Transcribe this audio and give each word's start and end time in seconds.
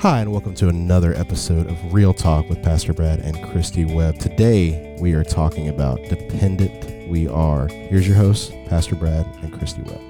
Hi, 0.00 0.20
and 0.20 0.30
welcome 0.30 0.54
to 0.56 0.68
another 0.68 1.12
episode 1.14 1.66
of 1.68 1.92
Real 1.92 2.14
Talk 2.14 2.48
with 2.48 2.62
Pastor 2.62 2.92
Brad 2.92 3.18
and 3.20 3.42
Christy 3.50 3.84
Webb. 3.84 4.18
Today, 4.18 4.96
we 5.00 5.12
are 5.14 5.24
talking 5.24 5.68
about 5.68 6.00
dependent 6.08 7.08
we 7.08 7.26
are. 7.26 7.66
Here's 7.68 8.06
your 8.06 8.16
hosts, 8.16 8.52
Pastor 8.68 8.94
Brad 8.94 9.26
and 9.42 9.52
Christy 9.52 9.82
Webb. 9.82 10.00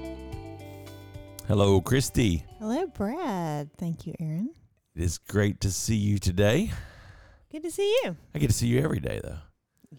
Hello, 1.46 1.80
Christy. 1.80 2.44
Hello, 2.58 2.86
Brad. 2.86 3.70
Thank 3.78 4.06
you, 4.06 4.14
Aaron. 4.20 4.50
It 4.94 5.02
is 5.02 5.16
great 5.18 5.60
to 5.62 5.70
see 5.70 5.96
you 5.96 6.18
today. 6.18 6.70
Good 7.50 7.62
to 7.62 7.70
see 7.70 7.88
you. 8.04 8.16
I 8.34 8.38
get 8.38 8.48
to 8.50 8.56
see 8.56 8.66
you 8.66 8.80
every 8.82 9.00
day, 9.00 9.20
though, 9.24 9.38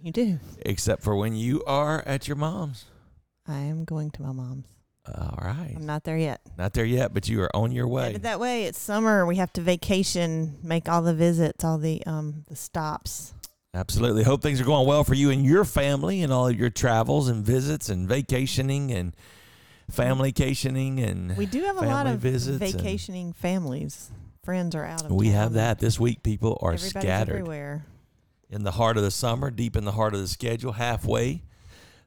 You 0.03 0.11
do. 0.11 0.39
except 0.61 1.01
for 1.01 1.15
when 1.15 1.35
you 1.35 1.63
are 1.65 2.03
at 2.05 2.27
your 2.27 2.37
mom's. 2.37 2.85
I 3.47 3.57
am 3.61 3.85
going 3.85 4.11
to 4.11 4.21
my 4.21 4.31
mom's. 4.31 4.67
All 5.07 5.39
right. 5.41 5.73
I'm 5.75 5.85
not 5.85 6.03
there 6.03 6.17
yet. 6.17 6.41
Not 6.57 6.73
there 6.73 6.85
yet, 6.85 7.13
but 7.13 7.27
you 7.27 7.41
are 7.41 7.55
on 7.55 7.71
your 7.71 7.87
way. 7.87 8.07
Headed 8.07 8.23
that 8.23 8.39
way. 8.39 8.65
It's 8.65 8.79
summer. 8.79 9.25
We 9.25 9.37
have 9.37 9.51
to 9.53 9.61
vacation, 9.61 10.57
make 10.61 10.87
all 10.87 11.01
the 11.01 11.15
visits, 11.15 11.63
all 11.63 11.77
the 11.77 12.05
um 12.05 12.43
the 12.47 12.55
stops. 12.55 13.33
Absolutely. 13.73 14.23
Hope 14.23 14.41
things 14.41 14.59
are 14.59 14.65
going 14.65 14.87
well 14.87 15.03
for 15.03 15.13
you 15.13 15.29
and 15.29 15.45
your 15.45 15.63
family 15.63 16.21
and 16.23 16.33
all 16.33 16.47
of 16.47 16.59
your 16.59 16.69
travels 16.71 17.27
and 17.29 17.45
visits 17.45 17.87
and 17.89 18.07
vacationing 18.07 18.91
and 18.91 19.15
family 19.91 20.29
vacationing 20.29 20.99
and 20.99 21.35
We 21.37 21.45
do 21.45 21.63
have 21.63 21.77
a 21.77 21.85
lot 21.85 22.05
of 22.07 22.19
visits 22.19 22.57
vacationing 22.57 23.33
families. 23.33 24.11
Friends 24.43 24.73
are 24.75 24.85
out 24.85 25.05
of 25.05 25.11
we 25.11 25.27
town. 25.27 25.33
have 25.35 25.53
that 25.53 25.79
this 25.79 25.99
week. 25.99 26.23
People 26.23 26.57
are 26.61 26.73
Everybody's 26.73 26.89
scattered 27.01 27.35
everywhere. 27.35 27.85
in 28.49 28.63
the 28.63 28.71
heart 28.71 28.97
of 28.97 29.03
the 29.03 29.11
summer, 29.11 29.51
deep 29.51 29.75
in 29.75 29.85
the 29.85 29.91
heart 29.91 30.13
of 30.15 30.19
the 30.19 30.27
schedule, 30.27 30.71
halfway 30.73 31.43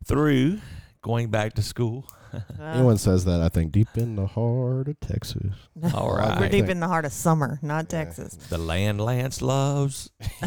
through 0.04 0.60
going 1.00 1.28
back 1.30 1.54
to 1.54 1.62
school. 1.62 2.06
Uh, 2.32 2.62
Anyone 2.62 2.98
says 2.98 3.24
that, 3.26 3.40
I 3.40 3.48
think, 3.48 3.72
deep 3.72 3.88
in 3.96 4.16
the 4.16 4.26
heart 4.26 4.88
of 4.88 4.98
Texas. 5.00 5.52
All 5.94 6.14
We're 6.16 6.48
deep 6.48 6.68
in 6.68 6.80
the 6.80 6.88
heart 6.88 7.04
of 7.04 7.12
summer, 7.12 7.58
not 7.62 7.86
Yeah. 7.92 8.04
Texas. 8.04 8.34
The 8.34 8.58
land 8.58 9.00
Lance 9.00 9.42
loves. 9.42 10.10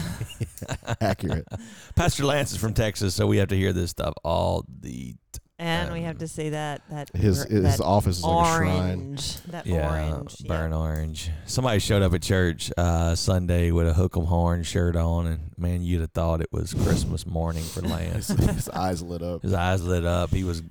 Accurate. 1.01 1.47
Pastor 1.95 2.25
Lance 2.25 2.51
is 2.51 2.57
from 2.57 2.73
Texas, 2.73 3.13
so 3.15 3.27
we 3.27 3.37
have 3.37 3.49
to 3.49 3.55
hear 3.57 3.73
this 3.73 3.91
stuff 3.91 4.13
all 4.23 4.65
the 4.81 5.13
time. 5.31 5.41
And 5.57 5.93
we 5.93 6.01
have 6.01 6.17
to 6.17 6.27
see 6.27 6.49
that 6.49 6.81
that 6.89 7.09
His, 7.15 7.45
gr- 7.45 7.53
his 7.53 7.77
that 7.77 7.83
office 7.83 8.17
is 8.17 8.23
like 8.25 8.45
a 8.45 8.57
shrine. 8.57 8.75
orange, 8.77 9.41
that 9.43 9.65
yeah, 9.65 9.89
orange. 10.11 10.35
yeah. 10.41 10.47
burnt 10.49 10.73
orange. 10.73 11.29
Somebody 11.45 11.79
showed 11.79 12.01
up 12.01 12.13
at 12.13 12.21
church 12.21 12.73
uh, 12.77 13.15
Sunday 13.15 13.71
with 13.71 13.87
a 13.87 13.93
hook 13.93 14.17
'em 14.17 14.25
horn 14.25 14.63
shirt 14.63 14.97
on, 14.97 15.27
and 15.27 15.51
man, 15.57 15.81
you'd 15.81 16.01
have 16.01 16.11
thought 16.11 16.41
it 16.41 16.51
was 16.51 16.73
Christmas 16.73 17.25
morning 17.25 17.63
for 17.63 17.81
Lance. 17.81 18.27
His, 18.27 18.45
his 18.49 18.69
eyes 18.69 19.01
lit 19.01 19.21
up. 19.21 19.43
His 19.43 19.53
eyes 19.53 19.81
lit 19.81 20.03
up. 20.05 20.31
He 20.31 20.43
was 20.43 20.61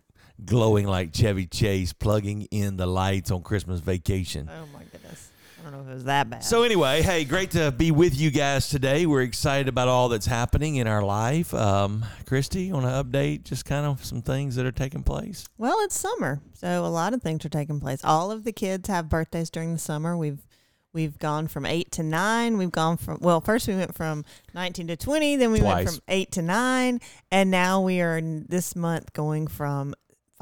glowing 0.43 0.87
like 0.87 1.13
Chevy 1.13 1.47
Chase, 1.47 1.93
plugging 1.93 2.43
in 2.51 2.77
the 2.77 2.87
lights 2.87 3.31
on 3.31 3.43
Christmas 3.43 3.81
vacation. 3.81 4.51
Oh 4.51 4.67
my 4.73 4.85
goodness! 4.85 5.31
I 5.59 5.63
don't 5.63 5.73
know 5.73 5.81
if 5.81 5.89
it 5.89 5.95
was 5.95 6.05
that 6.05 6.29
bad. 6.29 6.45
So 6.45 6.63
anyway, 6.63 7.03
hey, 7.03 7.25
great 7.25 7.53
to 7.53 7.71
be 7.71 7.91
with 7.91 8.15
you 8.15 8.31
guys 8.31 8.69
today. 8.69 9.07
We're 9.07 9.23
excited 9.23 9.69
about 9.69 9.89
all 9.89 10.09
that's 10.09 10.27
happening 10.27 10.77
in 10.77 10.87
our 10.87 11.03
life. 11.03 11.55
Um, 11.55 12.05
Christy, 12.27 12.71
want 12.71 12.85
to 12.85 12.91
update 12.91 13.45
just 13.45 13.65
kind 13.65 13.87
of 13.87 14.05
some 14.05 14.21
things 14.21 14.57
that 14.57 14.67
are 14.67 14.73
taking 14.73 15.03
place? 15.03 15.47
Well, 15.57 15.77
it's 15.81 15.99
summer, 15.99 16.41
so 16.53 16.85
a 16.85 16.89
lot 16.89 17.15
of 17.15 17.23
things 17.23 17.45
are 17.47 17.51
taking 17.51 17.81
place. 17.81 18.05
All 18.05 18.31
of 18.31 18.45
the 18.45 18.53
kids 18.53 18.89
have 18.89 19.09
birthdays 19.09 19.51
during 19.51 19.73
the 19.73 19.79
summer. 19.79 20.17
We've 20.17 20.47
we've 20.93 21.19
gone 21.19 21.49
from 21.49 21.65
eight 21.67 21.91
to 21.93 22.03
nine. 22.03 22.59
We've 22.59 22.71
gone 22.71 22.99
from 22.99 23.19
well, 23.21 23.41
first 23.41 23.67
we 23.67 23.75
went 23.75 23.95
from 23.95 24.25
nineteen 24.55 24.87
to 24.89 24.97
twenty, 24.97 25.37
then 25.37 25.51
we 25.51 25.63
went 25.63 25.89
from 25.89 26.01
eight 26.09 26.33
to 26.33 26.43
nine, 26.43 27.01
and 27.31 27.51
now 27.51 27.81
we 27.81 28.01
are 28.01 28.21
this 28.23 28.77
month 28.77 29.13
going 29.13 29.47
from 29.47 29.95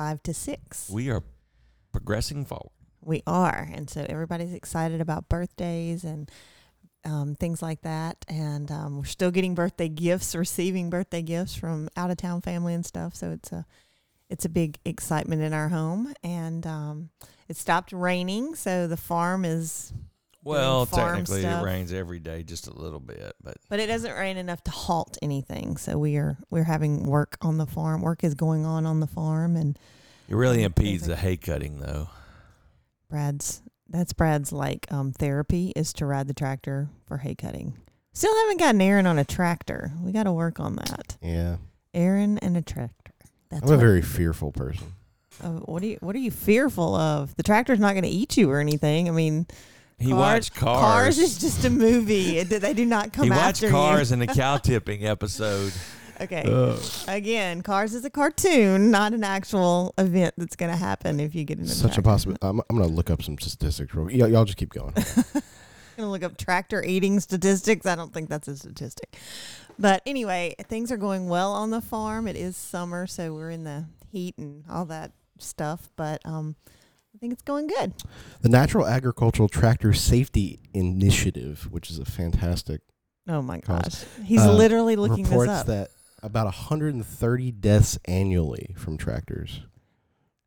five 0.03 0.22
to 0.25 0.34
six. 0.34 0.91
We 0.91 1.11
are 1.11 1.22
progressing 1.92 2.45
forward. 2.45 2.72
We 3.05 3.22
are, 3.25 3.69
and 3.72 3.88
so 3.88 4.04
everybody's 4.09 4.53
excited 4.53 5.00
about 5.00 5.28
birthdays 5.28 6.03
and 6.03 6.28
um, 7.04 7.37
things 7.37 7.62
like 7.62 7.82
that. 7.82 8.16
And 8.27 8.71
um, 8.72 8.99
we're 8.99 9.04
still 9.04 9.31
getting 9.31 9.54
birthday 9.54 9.88
gifts, 9.88 10.34
receiving 10.34 10.91
birthday 10.91 11.22
gifts 11.22 11.54
from 11.54 11.88
out 11.97 12.10
of 12.10 12.16
town 12.16 12.41
family 12.41 12.75
and 12.75 12.84
stuff. 12.84 13.15
So 13.15 13.31
it's 13.31 13.53
a 13.53 13.65
it's 14.28 14.44
a 14.44 14.49
big 14.49 14.78
excitement 14.84 15.43
in 15.43 15.53
our 15.53 15.69
home. 15.69 16.15
And 16.25 16.66
um, 16.66 17.10
it 17.48 17.56
stopped 17.56 17.93
raining, 17.93 18.56
so 18.56 18.88
the 18.88 18.97
farm 18.97 19.44
is, 19.44 19.93
Well, 20.44 20.86
technically, 20.86 21.41
stuff. 21.41 21.62
it 21.62 21.64
rains 21.64 21.92
every 21.92 22.19
day, 22.19 22.42
just 22.42 22.66
a 22.66 22.72
little 22.72 22.98
bit, 22.98 23.34
but 23.42 23.58
but 23.69 23.78
it 23.78 23.86
doesn't 23.86 24.12
rain 24.12 24.36
enough 24.36 24.62
to 24.64 24.70
halt 24.72 25.16
anything. 25.22 25.76
So 25.76 25.98
we 25.98 26.16
are 26.16 26.36
we're 26.50 26.64
having 26.64 27.04
work 27.04 27.36
on 27.41 27.58
the 27.58 27.66
farm. 27.66 28.03
Work 28.03 28.25
is 28.25 28.34
going 28.34 28.64
on 28.64 28.84
on 28.84 29.00
the 29.00 29.06
farm, 29.06 29.56
and 29.56 29.78
it 30.28 30.34
really 30.34 30.62
impedes 30.64 31.06
the 31.06 31.16
hay 31.16 31.36
cutting, 31.36 31.78
though. 31.78 32.08
Brad's 33.08 33.62
that's 33.88 34.12
Brad's 34.12 34.53
like 34.53 34.91
um, 34.91 35.12
therapy 35.12 35.72
is 35.76 35.92
to 35.94 36.06
ride 36.06 36.26
the 36.26 36.34
tractor 36.34 36.88
for 37.06 37.19
hay 37.19 37.34
cutting. 37.34 37.76
Still 38.14 38.34
haven't 38.41 38.59
gotten 38.59 38.80
Aaron 38.80 39.06
on 39.06 39.19
a 39.19 39.24
tractor. 39.24 39.92
We 40.03 40.12
got 40.12 40.24
to 40.24 40.32
work 40.32 40.60
on 40.60 40.76
that. 40.76 41.16
Yeah. 41.22 41.56
Aaron 41.94 42.38
and 42.38 42.56
a 42.56 42.62
tractor. 42.62 43.12
That's 43.48 43.62
I'm 43.62 43.69
a 43.69 43.72
what, 43.72 43.80
very 43.80 44.03
fearful 44.03 44.53
person. 44.53 44.94
uh, 45.42 45.50
what 45.50 45.82
are 45.82 45.86
you 45.86 45.98
What 46.00 46.16
are 46.16 46.20
you 46.20 46.30
fearful 46.30 46.94
of? 46.94 47.34
The 47.36 47.42
tractor's 47.42 47.78
not 47.78 47.92
going 47.92 48.04
to 48.04 48.10
eat 48.10 48.36
you 48.36 48.50
or 48.50 48.60
anything. 48.60 49.09
I 49.09 49.12
mean, 49.12 49.47
He 50.03 50.11
Cars- 50.11 50.19
watched 50.19 50.55
Cars. 50.55 50.81
Cars 50.81 51.19
is 51.19 51.39
just 51.39 51.65
a 51.65 51.71
movie. 51.71 52.43
They 52.43 52.75
do 52.75 52.85
not 52.85 53.13
come 53.13 53.27
he 53.27 53.31
after 53.33 53.67
watched 53.67 53.73
Cars 53.73 54.11
you. 54.11 54.15
in 54.15 54.19
the 54.21 54.27
cow 54.35 54.57
tipping 54.59 55.07
episode. 55.07 55.73
Okay. 56.21 56.43
Uh, 56.47 56.79
Again, 57.09 57.63
Cars 57.63 57.95
is 57.95 58.05
a 58.05 58.11
cartoon, 58.11 58.91
not 58.91 59.13
an 59.13 59.25
actual 59.25 59.93
event 59.99 60.35
that's 60.37 60.55
going 60.57 60.71
to 60.71 60.77
happen 60.77 61.19
if 61.19 61.35
you 61.35 61.43
get 61.45 61.59
into 61.59 61.71
a 61.71 61.75
such 61.75 61.93
a 61.93 61.95
tractor. 61.95 62.03
possibility. 62.03 62.39
I'm, 62.43 62.61
I'm 62.71 62.77
going 62.77 62.89
to 62.89 62.95
look 62.95 63.11
up 63.11 63.23
some 63.23 63.39
statistics. 63.39 63.95
Real, 63.95 64.11
y'all, 64.11 64.29
y'all 64.29 64.45
just 64.45 64.59
keep 64.59 64.73
going. 64.73 64.93
I'm 64.97 65.43
gonna 65.97 66.11
look 66.11 66.23
up 66.23 66.37
tractor 66.39 66.83
eating 66.83 67.19
statistics. 67.21 67.87
I 67.87 67.95
don't 67.97 68.13
think 68.15 68.29
that's 68.31 68.49
a 68.49 68.57
statistic. 68.57 69.17
But 69.79 70.03
anyway, 70.07 70.55
things 70.69 70.91
are 70.93 70.97
going 70.97 71.29
well 71.29 71.53
on 71.53 71.71
the 71.71 71.81
farm. 71.81 72.27
It 72.29 72.37
is 72.37 72.57
summer, 72.57 73.07
so 73.07 73.34
we're 73.34 73.51
in 73.51 73.65
the 73.65 73.87
heat 74.11 74.37
and 74.39 74.65
all 74.71 74.84
that 74.87 75.13
stuff. 75.39 75.89
But 75.97 76.21
um, 76.25 76.57
I 77.15 77.19
think 77.19 77.33
it's 77.33 77.43
going 77.43 77.67
good. 77.67 77.93
The 78.41 78.49
National 78.49 78.87
Agricultural 78.87 79.49
Tractor 79.49 79.93
Safety 79.93 80.61
Initiative, 80.75 81.69
which 81.71 81.91
is 81.91 81.99
a 81.99 82.05
fantastic 82.05 82.81
Oh 83.28 83.41
my 83.41 83.61
Cause, 83.61 84.05
gosh, 84.05 84.25
he's 84.25 84.41
uh, 84.41 84.53
literally 84.53 84.97
looking 84.97 85.22
this 85.22 85.31
reports 85.31 85.51
up. 85.53 85.67
that 85.67 85.91
about 86.25 86.47
130 86.47 87.53
deaths 87.53 87.97
annually 88.06 88.75
from 88.77 88.97
tractors. 88.97 89.61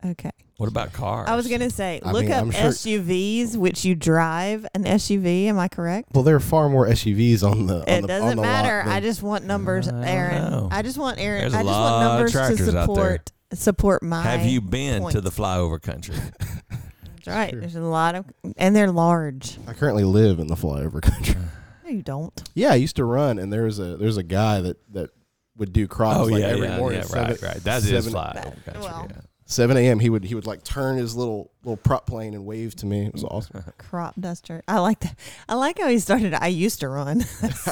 okay, 0.04 0.30
What 0.58 0.68
about 0.68 0.92
cars? 0.92 1.26
I 1.26 1.36
was 1.36 1.48
gonna 1.48 1.70
say 1.70 2.00
I 2.04 2.12
look 2.12 2.24
mean, 2.24 2.32
up 2.32 2.52
sure- 2.52 2.70
SUVs, 2.70 3.56
which 3.56 3.86
you 3.86 3.94
drive 3.94 4.66
an 4.74 4.84
SUV. 4.84 5.46
Am 5.46 5.58
I 5.58 5.68
correct? 5.68 6.10
Well, 6.12 6.22
there 6.22 6.36
are 6.36 6.40
far 6.40 6.68
more 6.68 6.86
SUVs 6.86 7.42
on 7.42 7.66
the. 7.66 7.76
on 7.80 7.88
It 7.88 8.00
the- 8.02 8.08
doesn't 8.08 8.28
on 8.30 8.36
the 8.36 8.42
lot 8.42 8.48
matter. 8.64 8.82
I 8.86 9.00
just 9.00 9.22
want 9.22 9.46
numbers, 9.46 9.88
I 9.88 10.06
Aaron. 10.06 10.50
know. 10.50 10.68
I 10.70 10.82
just 10.82 10.98
want 10.98 11.18
Aaron. 11.18 11.40
There's 11.42 11.54
a 11.54 11.58
I 11.58 11.62
just 11.62 11.72
want 11.78 12.04
numbers 12.04 12.32
to 12.32 12.36
tractors 12.38 12.68
out 12.68 12.72
there. 12.72 12.82
support 12.82 13.32
support 13.52 14.02
my. 14.02 14.22
Have 14.22 14.46
you 14.46 14.60
been 14.60 15.08
to 15.10 15.20
the 15.20 15.30
flyover 15.30 15.80
country? 15.80 16.16
That's 16.70 17.26
right. 17.26 17.50
Sure. 17.50 17.60
There's 17.60 17.76
a 17.76 17.80
lot 17.80 18.14
of, 18.14 18.24
and 18.56 18.74
they're 18.74 18.90
large. 18.92 19.58
I 19.66 19.72
currently 19.72 20.04
live 20.04 20.38
in 20.38 20.46
the 20.48 20.54
flyover 20.56 21.00
country. 21.02 21.36
No, 21.84 21.92
you 21.92 22.02
don't. 22.02 22.50
yeah, 22.56 22.72
I 22.72 22.74
used 22.74 22.96
to 22.96 23.04
run, 23.04 23.38
and 23.38 23.52
there's 23.52 23.78
a 23.78 23.96
there's 23.96 24.16
a 24.16 24.24
guy 24.24 24.60
that 24.60 24.76
that 24.92 25.10
would 25.56 25.72
do 25.72 25.86
crops 25.86 26.18
oh 26.18 26.24
like 26.24 26.40
yeah, 26.40 26.48
every 26.48 26.66
yeah, 26.66 26.78
morning. 26.78 26.98
yeah, 26.98 27.04
at 27.04 27.10
right, 27.12 27.36
seven- 27.38 27.48
right. 27.48 27.62
That 27.62 27.84
is 27.84 27.88
seven- 27.88 28.12
flyover 28.12 28.64
country. 28.64 28.80
well. 28.82 29.06
yeah. 29.08 29.20
7 29.48 29.76
a.m. 29.76 30.00
He 30.00 30.10
would 30.10 30.24
he 30.24 30.34
would 30.34 30.46
like 30.48 30.64
turn 30.64 30.96
his 30.96 31.14
little 31.14 31.52
little 31.62 31.76
prop 31.76 32.04
plane 32.04 32.34
and 32.34 32.44
wave 32.44 32.74
to 32.76 32.86
me. 32.86 33.06
It 33.06 33.12
was 33.12 33.22
awesome. 33.22 33.62
Crop 33.78 34.14
duster. 34.18 34.64
I 34.66 34.80
like 34.80 34.98
that. 34.98 35.16
I 35.48 35.54
like 35.54 35.78
how 35.78 35.86
he 35.86 36.00
started. 36.00 36.34
I 36.34 36.48
used 36.48 36.80
to 36.80 36.88
run. 36.88 37.18
That's, 37.40 37.64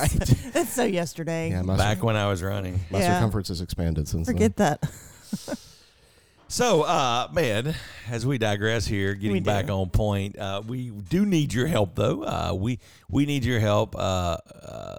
that's 0.53 0.73
so 0.73 0.85
yesterday. 0.85 1.51
Yeah, 1.51 1.65
Back 1.65 2.05
when 2.05 2.15
I 2.15 2.29
was 2.29 2.41
running. 2.45 2.79
my 2.93 3.01
Yeah. 3.01 3.15
circumference 3.17 3.49
has 3.49 3.61
expanded 3.61 4.07
since 4.07 4.29
Forget 4.29 4.55
that. 4.59 4.89
So, 6.47 6.83
uh, 6.83 7.29
man, 7.33 7.75
as 8.09 8.25
we 8.25 8.39
digress 8.39 8.87
here, 8.87 9.15
getting 9.15 9.43
back 9.43 9.71
on 9.71 9.89
point, 9.91 10.39
uh, 10.39 10.63
we 10.65 10.91
do 10.91 11.25
need 11.27 11.53
your 11.53 11.67
help, 11.67 11.95
though. 11.97 12.23
Uh, 12.23 12.55
we 12.57 12.79
we 13.09 13.27
need 13.27 13.45
your 13.45 13.59
help, 13.59 13.97
uh, 13.97 14.37
uh, 14.63 14.97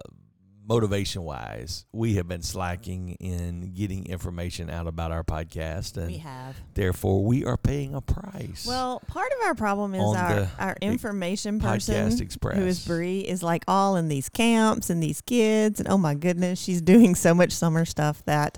motivation 0.68 1.22
wise. 1.22 1.86
We 1.94 2.16
have 2.16 2.28
been 2.28 2.42
slacking 2.42 3.12
in 3.22 3.74
getting 3.74 4.08
information 4.08 4.70
out 4.70 4.88
about 4.88 5.12
our 5.12 5.24
podcast, 5.24 5.96
and 5.96 6.08
We 6.08 6.18
have. 6.18 6.56
therefore 6.74 7.24
we 7.24 7.46
are 7.46 7.58
paying 7.58 7.94
a 7.94 8.02
price. 8.02 8.66
Well, 8.68 9.02
part 9.08 9.32
of 9.40 9.46
our 9.48 9.56
problem 9.56 9.94
is 9.94 10.02
On 10.02 10.16
our 10.18 10.36
the 10.36 10.50
our 10.60 10.78
information 10.82 11.60
Podcast 11.62 11.88
person, 12.04 12.22
Express, 12.22 12.58
who 12.58 12.66
is 12.66 12.86
Bree, 12.86 13.20
is 13.20 13.44
like 13.44 13.64
all 13.68 13.96
in 13.96 14.10
these 14.10 14.28
camps 14.30 14.90
and 14.90 15.02
these 15.02 15.22
kids, 15.22 15.80
and 15.80 15.88
oh 15.88 15.98
my 15.98 16.16
goodness, 16.16 16.60
she's 16.60 16.82
doing 16.82 17.14
so 17.16 17.34
much 17.34 17.52
summer 17.54 17.86
stuff 17.86 18.26
that 18.26 18.58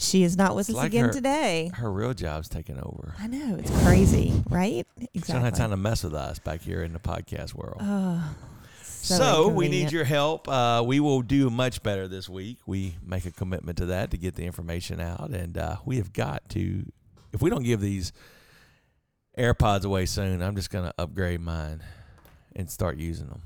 she 0.00 0.22
is 0.22 0.36
not 0.36 0.56
with 0.56 0.68
It's 0.68 0.76
us 0.76 0.82
like 0.82 0.86
again 0.92 1.04
her- 1.06 1.12
today. 1.12 1.70
Her 1.74 1.92
real 1.92 2.14
job's 2.14 2.48
taking 2.48 2.78
over. 2.78 3.14
I 3.18 3.26
know 3.26 3.56
it's 3.56 3.70
crazy, 3.84 4.42
right? 4.48 4.86
She 4.98 5.04
don't 5.04 5.08
Exactly. 5.14 5.44
have 5.44 5.54
time 5.56 5.70
to 5.70 5.76
mess 5.76 6.02
with 6.02 6.14
us 6.14 6.38
back 6.38 6.62
here 6.62 6.82
in 6.82 6.92
the 6.92 6.98
podcast 6.98 7.54
world. 7.54 7.76
Oh, 7.80 8.34
So, 8.82 9.48
we 9.48 9.68
need 9.68 9.92
your 9.92 10.04
help. 10.04 10.48
Uh, 10.48 10.82
we 10.86 11.00
will 11.00 11.22
do 11.22 11.48
much 11.50 11.82
better 11.82 12.06
this 12.08 12.28
week. 12.28 12.58
We 12.66 12.96
make 13.04 13.24
a 13.26 13.30
commitment 13.30 13.78
to 13.78 13.86
that 13.86 14.10
to 14.12 14.16
get 14.18 14.34
the 14.36 14.44
information 14.44 15.00
out, 15.00 15.30
and 15.30 15.56
uh, 15.58 15.76
we 15.84 15.96
have 15.98 16.12
got 16.12 16.48
to. 16.50 16.84
If 17.32 17.40
we 17.42 17.48
don't 17.50 17.62
give 17.62 17.80
these 17.80 18.12
AirPods 19.38 19.84
away 19.84 20.06
soon, 20.06 20.42
I'm 20.42 20.56
just 20.56 20.70
going 20.70 20.84
to 20.84 20.94
upgrade 20.98 21.40
mine 21.40 21.82
and 22.56 22.68
start 22.70 22.96
using 22.98 23.28
them. 23.28 23.42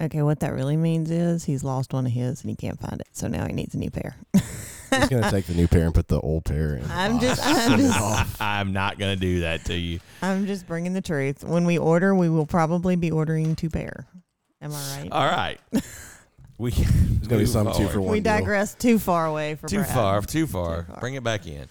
Okay, 0.00 0.22
what 0.22 0.40
that 0.40 0.52
really 0.52 0.76
means 0.76 1.10
is 1.10 1.44
he's 1.44 1.62
lost 1.62 1.92
one 1.92 2.04
of 2.04 2.12
his 2.12 2.40
and 2.42 2.50
he 2.50 2.56
can't 2.56 2.80
find 2.80 3.00
it, 3.00 3.06
so 3.12 3.28
now 3.28 3.46
he 3.46 3.52
needs 3.52 3.74
a 3.74 3.78
new 3.78 3.90
pair. 3.90 4.16
He's 5.00 5.08
gonna 5.08 5.30
take 5.30 5.46
the 5.46 5.54
new 5.54 5.68
pair 5.68 5.84
and 5.84 5.94
put 5.94 6.08
the 6.08 6.20
old 6.20 6.44
pair 6.44 6.76
in. 6.76 6.84
I'm 6.90 7.20
just, 7.20 7.40
I'm 7.44 7.78
just, 7.78 8.40
I'm 8.40 8.72
not 8.72 8.98
going 8.98 9.14
to 9.14 9.20
do 9.20 9.40
that 9.40 9.64
to 9.66 9.74
you. 9.74 10.00
I'm 10.22 10.46
just 10.46 10.66
bringing 10.66 10.92
the 10.92 11.00
truth. 11.02 11.44
When 11.44 11.64
we 11.64 11.78
order, 11.78 12.14
we 12.14 12.28
will 12.28 12.46
probably 12.46 12.96
be 12.96 13.10
ordering 13.10 13.56
two 13.56 13.70
pair. 13.70 14.06
Am 14.62 14.72
I 14.72 14.98
right? 15.00 15.08
All 15.12 15.26
right. 15.26 15.60
We 16.56 16.70
There's 16.70 17.26
gonna 17.26 17.40
be 17.40 17.46
some 17.46 17.72
two 17.72 17.88
for 17.88 18.00
one. 18.00 18.12
we 18.12 18.20
deal. 18.20 18.34
digress 18.38 18.74
too 18.76 19.00
far 19.00 19.26
away 19.26 19.56
from 19.56 19.68
too 19.68 19.82
far, 19.82 20.20
too 20.22 20.46
far. 20.46 20.82
Too 20.82 20.86
far. 20.92 21.00
Bring 21.00 21.14
it 21.14 21.24
back 21.24 21.48
in. 21.48 21.66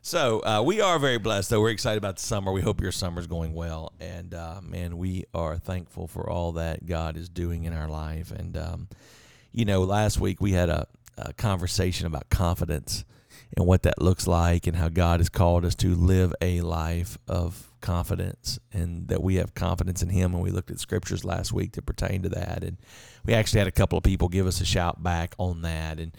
So 0.00 0.40
uh, 0.44 0.62
we 0.64 0.80
are 0.80 0.98
very 1.00 1.18
blessed, 1.18 1.50
though. 1.50 1.60
We're 1.60 1.70
excited 1.70 1.98
about 1.98 2.16
the 2.16 2.22
summer. 2.22 2.52
We 2.52 2.60
hope 2.60 2.80
your 2.80 2.92
summer's 2.92 3.26
going 3.26 3.52
well, 3.52 3.92
and 3.98 4.32
uh, 4.32 4.60
man, 4.62 4.96
we 4.96 5.24
are 5.34 5.58
thankful 5.58 6.06
for 6.06 6.30
all 6.30 6.52
that 6.52 6.86
God 6.86 7.16
is 7.16 7.28
doing 7.28 7.64
in 7.64 7.72
our 7.72 7.88
life. 7.88 8.30
And 8.30 8.56
um, 8.56 8.88
you 9.52 9.64
know, 9.64 9.82
last 9.82 10.20
week 10.20 10.40
we 10.40 10.52
had 10.52 10.68
a, 10.68 10.86
a 11.18 11.32
conversation 11.32 12.06
about 12.06 12.30
confidence 12.30 13.04
and 13.56 13.66
what 13.66 13.82
that 13.82 14.00
looks 14.00 14.26
like, 14.26 14.66
and 14.66 14.76
how 14.76 14.88
God 14.88 15.20
has 15.20 15.28
called 15.28 15.64
us 15.64 15.74
to 15.76 15.94
live 15.94 16.34
a 16.42 16.60
life 16.60 17.16
of 17.26 17.72
confidence, 17.80 18.58
and 18.72 19.08
that 19.08 19.22
we 19.22 19.36
have 19.36 19.54
confidence 19.54 20.02
in 20.02 20.10
Him. 20.10 20.34
And 20.34 20.42
we 20.42 20.50
looked 20.50 20.70
at 20.70 20.78
scriptures 20.78 21.24
last 21.24 21.52
week 21.52 21.72
that 21.72 21.86
pertain 21.86 22.22
to 22.22 22.28
that, 22.30 22.62
and 22.62 22.76
we 23.24 23.34
actually 23.34 23.60
had 23.60 23.68
a 23.68 23.72
couple 23.72 23.96
of 23.96 24.04
people 24.04 24.28
give 24.28 24.46
us 24.46 24.60
a 24.60 24.66
shout 24.66 25.02
back 25.02 25.34
on 25.38 25.62
that, 25.62 25.98
and 25.98 26.12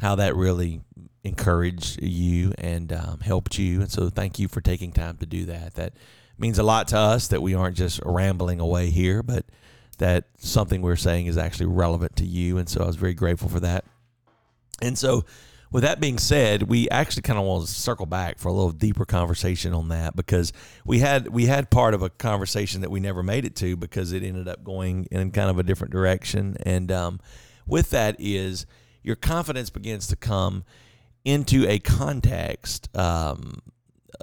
how 0.00 0.16
that 0.16 0.34
really 0.34 0.80
encouraged 1.22 2.02
you 2.02 2.52
and 2.58 2.92
um, 2.92 3.20
helped 3.20 3.58
you. 3.58 3.80
And 3.80 3.90
so, 3.90 4.10
thank 4.10 4.38
you 4.38 4.48
for 4.48 4.60
taking 4.60 4.92
time 4.92 5.16
to 5.18 5.26
do 5.26 5.46
that. 5.46 5.74
That 5.74 5.94
means 6.38 6.58
a 6.58 6.64
lot 6.64 6.88
to 6.88 6.98
us 6.98 7.28
that 7.28 7.40
we 7.40 7.54
aren't 7.54 7.76
just 7.76 8.00
rambling 8.04 8.58
away 8.60 8.90
here, 8.90 9.22
but 9.22 9.46
that 9.98 10.24
something 10.38 10.82
we're 10.82 10.96
saying 10.96 11.26
is 11.26 11.38
actually 11.38 11.66
relevant 11.66 12.16
to 12.16 12.26
you. 12.26 12.58
And 12.58 12.68
so, 12.68 12.82
I 12.82 12.86
was 12.86 12.96
very 12.96 13.14
grateful 13.14 13.48
for 13.48 13.60
that. 13.60 13.84
And 14.82 14.98
so, 14.98 15.24
with 15.70 15.82
that 15.82 16.00
being 16.00 16.18
said, 16.18 16.64
we 16.64 16.88
actually 16.88 17.22
kind 17.22 17.38
of 17.38 17.44
want 17.44 17.66
to 17.66 17.72
circle 17.72 18.06
back 18.06 18.38
for 18.38 18.48
a 18.48 18.52
little 18.52 18.70
deeper 18.70 19.04
conversation 19.04 19.74
on 19.74 19.88
that 19.88 20.14
because 20.14 20.52
we 20.84 21.00
had 21.00 21.28
we 21.28 21.46
had 21.46 21.68
part 21.68 21.94
of 21.94 22.02
a 22.02 22.10
conversation 22.10 22.82
that 22.82 22.90
we 22.90 23.00
never 23.00 23.24
made 23.24 23.44
it 23.44 23.56
to 23.56 23.76
because 23.76 24.12
it 24.12 24.22
ended 24.22 24.46
up 24.46 24.62
going 24.62 25.08
in 25.10 25.32
kind 25.32 25.50
of 25.50 25.58
a 25.58 25.64
different 25.64 25.92
direction. 25.92 26.56
And 26.64 26.92
um, 26.92 27.20
with 27.66 27.90
that 27.90 28.16
is 28.20 28.66
your 29.02 29.16
confidence 29.16 29.68
begins 29.70 30.06
to 30.08 30.16
come 30.16 30.64
into 31.24 31.68
a 31.68 31.78
context. 31.78 32.88
Um, 32.96 33.60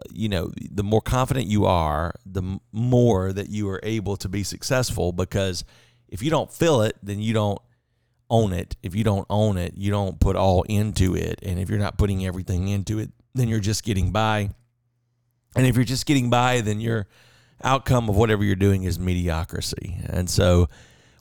you 0.10 0.30
know, 0.30 0.52
the 0.58 0.84
more 0.84 1.02
confident 1.02 1.48
you 1.48 1.66
are, 1.66 2.14
the 2.26 2.60
more 2.72 3.34
that 3.34 3.50
you 3.50 3.70
are 3.70 3.80
able 3.84 4.16
to 4.18 4.30
be 4.30 4.44
successful 4.44 5.12
because 5.12 5.66
if 6.08 6.22
you 6.22 6.30
don't 6.30 6.52
feel 6.52 6.82
it, 6.82 6.96
then 7.04 7.20
you 7.20 7.34
don't 7.34 7.62
own 8.32 8.54
it. 8.54 8.76
If 8.82 8.96
you 8.96 9.04
don't 9.04 9.28
own 9.30 9.58
it, 9.58 9.74
you 9.76 9.92
don't 9.92 10.20
put 10.20 10.36
all 10.36 10.64
into 10.64 11.16
it. 11.16 11.40
And 11.44 11.60
if 11.60 11.70
you're 11.70 11.78
not 11.80 11.98
putting 12.00 12.26
everything 12.26 12.68
into 12.70 12.98
it, 12.98 13.12
then 13.36 13.48
you're 13.48 13.60
just 13.60 13.84
getting 13.84 14.12
by. 14.12 14.50
And 15.56 15.68
if 15.68 15.76
you're 15.76 15.86
just 15.86 16.06
getting 16.06 16.30
by, 16.30 16.62
then 16.62 16.80
your 16.82 17.08
outcome 17.64 18.10
of 18.10 18.16
whatever 18.16 18.44
you're 18.44 18.56
doing 18.56 18.84
is 18.84 18.98
mediocrity. 18.98 19.98
And 20.06 20.30
so 20.30 20.70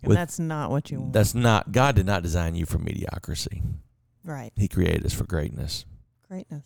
And 0.02 0.12
that's 0.12 0.38
not 0.38 0.70
what 0.70 0.90
you 0.90 1.00
want. 1.00 1.12
that's 1.12 1.34
not, 1.34 1.72
God 1.72 1.96
did 1.96 2.06
not 2.06 2.22
design 2.22 2.54
you 2.54 2.64
for 2.64 2.78
mediocrity. 2.78 3.60
right. 4.24 4.52
He 4.56 4.68
created 4.68 5.04
us 5.04 5.12
for 5.12 5.24
greatness. 5.24 5.84
Greatness. 6.28 6.64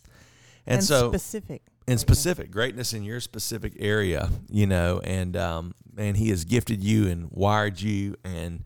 And, 0.67 0.85
so, 0.85 1.11
specific. 1.11 1.63
in 1.87 1.97
greatness. 1.97 2.01
specific 2.01 2.51
greatness 2.51 2.93
in 2.95 3.03
your 3.03 3.21
specific 3.21 3.75
area 3.79 4.31
you 4.49 4.67
know 4.67 5.01
and 5.05 5.37
um 5.37 5.75
and 5.99 6.17
he 6.17 6.31
has 6.31 6.45
gifted 6.45 6.83
you 6.83 7.07
and 7.09 7.29
wired 7.31 7.79
you 7.81 8.15
and 8.25 8.65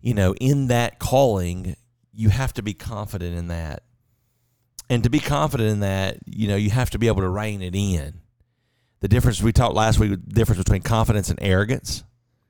you 0.00 0.14
know 0.14 0.34
in 0.40 0.68
that 0.68 0.98
calling 0.98 1.76
you 2.12 2.28
have 2.28 2.52
to 2.54 2.62
be 2.62 2.74
confident 2.74 3.36
in 3.36 3.48
that 3.48 3.82
and 4.88 5.04
to 5.04 5.10
be 5.10 5.20
confident 5.20 5.70
in 5.70 5.80
that 5.80 6.18
you 6.26 6.48
know 6.48 6.56
you 6.56 6.70
have 6.70 6.90
to 6.90 6.98
be 6.98 7.06
able 7.06 7.22
to 7.22 7.28
rein 7.28 7.62
it 7.62 7.74
in 7.74 8.20
the 9.00 9.08
difference 9.08 9.40
we 9.42 9.52
talked 9.52 9.74
last 9.74 9.98
week 9.98 10.10
the 10.10 10.16
difference 10.16 10.58
between 10.58 10.82
confidence 10.82 11.30
and 11.30 11.38
arrogance 11.42 12.04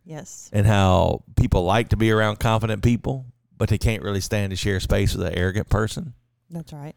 Yes. 0.05 0.51
and 0.53 0.67
how 0.67 1.23
people 1.37 1.63
like 1.65 1.91
to 1.91 1.97
be 1.97 2.11
around 2.11 2.41
confident 2.41 2.83
people 2.83 3.27
but 3.57 3.69
they 3.69 3.79
can't 3.79 4.03
really 4.03 4.21
stand 4.21 4.51
to 4.51 4.57
share 4.57 4.81
space 4.81 5.15
with 5.15 5.27
an 5.27 5.35
arrogant 5.35 5.69
person 5.69 6.15
That's 6.51 6.73
right. 6.73 6.97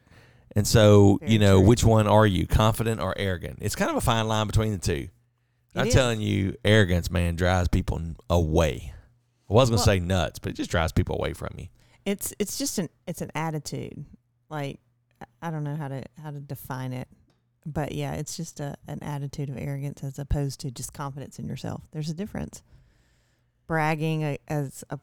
and 0.55 0.65
so, 0.65 1.17
Very 1.19 1.33
you 1.33 1.39
know, 1.39 1.59
true. 1.59 1.67
which 1.67 1.83
one 1.83 2.07
are 2.07 2.25
you, 2.25 2.47
confident 2.47 3.01
or 3.01 3.13
arrogant? 3.17 3.57
It's 3.61 3.75
kind 3.75 3.91
of 3.91 3.97
a 3.97 4.01
fine 4.01 4.27
line 4.27 4.47
between 4.47 4.71
the 4.71 4.77
two. 4.77 5.09
I'm 5.75 5.88
is. 5.88 5.94
telling 5.94 6.21
you, 6.21 6.55
arrogance, 6.63 7.11
man, 7.11 7.35
drives 7.35 7.67
people 7.67 8.00
away. 8.29 8.93
I 9.59 9.61
was 9.63 9.69
going 9.69 9.77
to 9.77 9.79
Well- 9.81 9.85
say 9.85 10.00
nuts, 10.00 10.39
but 10.39 10.51
it 10.51 10.55
just 10.55 10.69
drives 10.71 10.91
people 10.91 11.15
away 11.15 11.33
from 11.33 11.50
you. 11.57 11.67
It's 12.05 12.33
it's 12.39 12.57
just 12.57 12.79
an 12.79 12.89
it's 13.07 13.21
an 13.21 13.31
attitude. 13.35 14.05
Like 14.50 14.79
I- 15.41 15.51
don't 15.51 15.63
know 15.63 15.75
how 15.75 15.88
to 15.88 16.03
how 16.21 16.31
to 16.31 16.39
define 16.39 16.91
it. 16.94 17.07
But 17.65 17.94
yeah, 17.94 18.13
it's 18.15 18.35
just 18.35 18.59
a 18.59 18.75
an 18.88 19.01
attitude 19.01 19.50
of 19.50 19.57
arrogance 19.57 20.03
as 20.03 20.19
opposed 20.19 20.59
to 20.61 20.71
just 20.71 20.91
confidence 20.94 21.39
in 21.39 21.47
yourself. 21.47 21.83
There's 21.91 22.09
a 22.09 22.13
difference. 22.13 22.61
Bragging 23.67 24.38
as 24.50 24.83
a, 24.89 25.00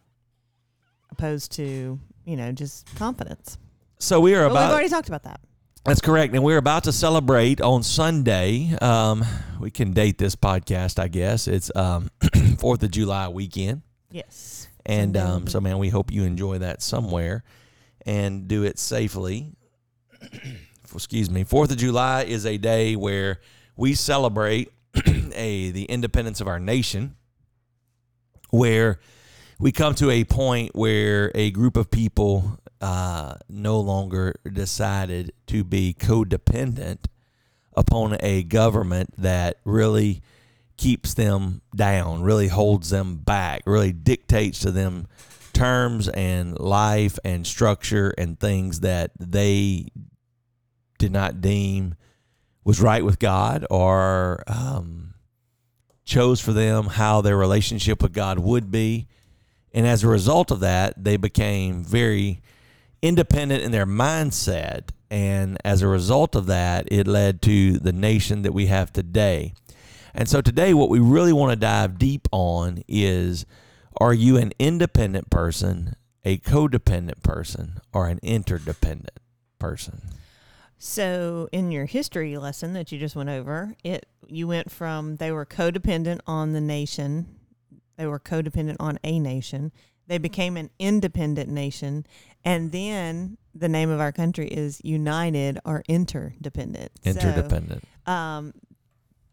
opposed 1.11 1.53
to, 1.53 1.99
you 2.27 2.37
know, 2.37 2.53
just 2.53 2.87
confidence. 2.97 3.57
So 3.99 4.21
we 4.21 4.35
are 4.35 4.49
But 4.49 4.63
we've 4.65 4.73
already 4.73 4.89
talked 4.91 5.09
about 5.09 5.23
that. 5.25 5.41
that's 5.85 6.01
correct. 6.03 6.35
And 6.35 6.45
we're 6.45 6.59
about 6.59 6.85
to 6.85 6.93
celebrate 6.93 7.61
on 7.63 7.83
Sunday. 7.83 8.77
Um, 8.83 9.25
we 9.59 9.71
can 9.71 9.93
date 9.93 10.19
this 10.19 10.37
podcast, 10.37 10.99
I 10.99 11.09
guess. 11.09 11.49
It's 11.49 11.71
um, 11.75 12.11
4th 12.23 12.83
of 12.83 12.91
July 12.91 13.29
weekend. 13.29 13.81
Yes. 14.11 14.69
And 14.85 15.17
um, 15.17 15.47
so, 15.47 15.61
man, 15.61 15.79
we 15.79 15.89
hope 15.89 16.11
you 16.11 16.25
enjoy 16.25 16.59
that 16.59 16.83
somewhere 16.83 17.45
and 18.07 18.49
do 18.49 18.65
it 18.65 18.79
safely. 18.79 19.53
Excuse 20.95 21.31
me. 21.31 21.45
Fourth 21.45 21.71
of 21.71 21.77
July 21.77 22.25
is 22.25 22.45
a 22.45 22.57
day 22.57 22.97
where 22.97 23.41
we 23.77 23.95
celebrate 23.95 24.73
a 25.35 25.71
the 25.71 25.85
independence 25.85 26.41
of 26.41 26.49
our 26.49 26.59
nation, 26.59 27.15
where 28.51 28.99
we 29.61 29.71
come 29.71 29.95
to 29.97 30.11
a 30.11 30.25
point 30.25 30.75
where 30.75 31.31
a 31.35 31.51
group 31.53 31.77
of 31.77 31.91
people 31.91 32.59
uh, 32.81 33.35
no 33.49 33.79
longer 33.79 34.35
decided 34.51 35.33
to 35.47 35.63
be 35.63 35.95
codependent 35.95 37.07
upon 37.75 38.17
a 38.21 38.43
government 38.43 39.15
that 39.17 39.59
really 39.65 40.23
keeps 40.81 41.13
them 41.13 41.61
down, 41.77 42.23
really 42.23 42.49
holds 42.49 42.89
them 42.89 43.17
back, 43.17 43.63
really 43.67 43.93
dictates 43.93 44.61
to 44.61 44.71
them 44.71 45.07
terms 45.53 46.09
and 46.09 46.59
life 46.59 47.19
and 47.23 47.47
structure 47.47 48.15
and 48.17 48.41
things 48.41 48.81
that 48.81 49.11
they 49.21 49.89
did 50.99 51.13
not 51.13 51.43
deem 51.43 51.95
was 52.65 52.81
right 52.81 53.05
with 53.05 53.19
God 53.19 53.67
or 53.69 54.43
um, 54.47 55.13
chose 56.07 56.41
for 56.41 56.55
them 56.55 56.87
how 56.87 57.21
their 57.21 57.37
relationship 57.37 58.03
with 58.03 58.15
God 58.15 58.39
would 58.39 58.71
be. 58.71 59.07
And 59.75 59.87
as 59.87 60.03
a 60.03 60.09
result 60.09 60.51
of 60.51 60.61
that, 60.61 60.95
they 60.97 61.19
became 61.19 61.85
very 61.85 62.41
independent 63.03 63.63
in 63.63 63.71
their 63.71 63.87
mindset. 63.87 64.91
And 65.11 65.59
as 65.63 65.83
a 65.83 65.89
result 65.89 66.35
of 66.35 66.47
that, 66.47 66.89
it 66.91 67.07
led 67.07 67.43
to 67.43 67.79
the 67.79 67.93
nation 67.93 68.43
that 68.43 68.55
we 68.55 68.67
have 68.67 68.95
today. 68.95 69.53
And 70.15 70.29
so 70.29 70.41
today, 70.41 70.75
what 70.75 70.89
we 70.89 70.99
really 70.99 71.33
want 71.33 71.53
to 71.53 71.57
dive 71.57 71.99
deep 71.99 72.29
on 72.33 72.83
is 72.89 73.47
are 74.01 74.15
you 74.15 74.37
an 74.37 74.53
independent 74.59 75.31
person, 75.31 75.97
a 76.25 76.39
codependent 76.39 77.23
person, 77.23 77.81
or 77.93 78.09
an 78.09 78.19
interdependent 78.23 79.19
person? 79.59 80.01
So 80.79 81.49
in 81.53 81.71
your 81.71 81.85
history 81.85 82.39
lesson 82.39 82.73
that 82.73 82.91
you 82.91 82.99
just 82.99 83.15
went 83.15 83.29
over, 83.29 83.75
it 83.85 84.07
you 84.27 84.49
went 84.49 84.71
from 84.71 85.17
they 85.17 85.31
were 85.31 85.45
codependent 85.45 86.21
on 86.27 86.53
the 86.53 86.61
nation, 86.61 87.27
they 87.97 88.07
were 88.07 88.19
codependent 88.19 88.77
on 88.81 88.99
a 89.05 89.19
nation, 89.19 89.73
they 90.07 90.17
became 90.17 90.57
an 90.57 90.71
independent 90.79 91.51
nation, 91.51 92.07
and 92.45 92.73
then 92.73 93.37
the 93.55 93.69
name 93.69 93.91
of 93.91 94.01
our 94.01 94.13
country 94.13 94.49
is 94.49 94.81
united 94.83 95.59
or 95.67 95.83
interdependent. 95.87 96.93
So, 97.05 97.11
Interdependent. 97.11 97.85
um, 98.07 98.55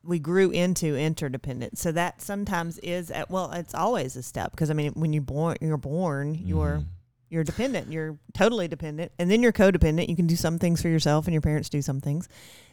we 0.08 0.20
grew 0.20 0.50
into 0.52 0.96
interdependent. 0.96 1.78
So 1.78 1.92
that 1.92 2.22
sometimes 2.22 2.80
is 2.80 3.12
at 3.12 3.30
well, 3.30 3.52
it's 3.52 3.76
always 3.76 4.16
a 4.16 4.24
step 4.24 4.52
because 4.52 4.70
I 4.72 4.74
mean 4.74 4.94
when 4.94 5.12
you 5.14 5.22
born 5.22 5.58
you're 5.62 5.78
born 5.78 6.34
you're 6.36 6.78
Mhm. 6.80 6.86
you're 7.30 7.44
dependent. 7.44 7.92
You're 7.92 8.18
totally 8.34 8.68
dependent, 8.70 9.12
and 9.20 9.30
then 9.30 9.44
you're 9.44 9.52
codependent. 9.52 10.08
You 10.08 10.16
can 10.16 10.28
do 10.28 10.38
some 10.38 10.58
things 10.60 10.82
for 10.82 10.88
yourself, 10.88 11.28
and 11.28 11.34
your 11.34 11.42
parents 11.42 11.68
do 11.70 11.82
some 11.82 12.00
things. 12.00 12.30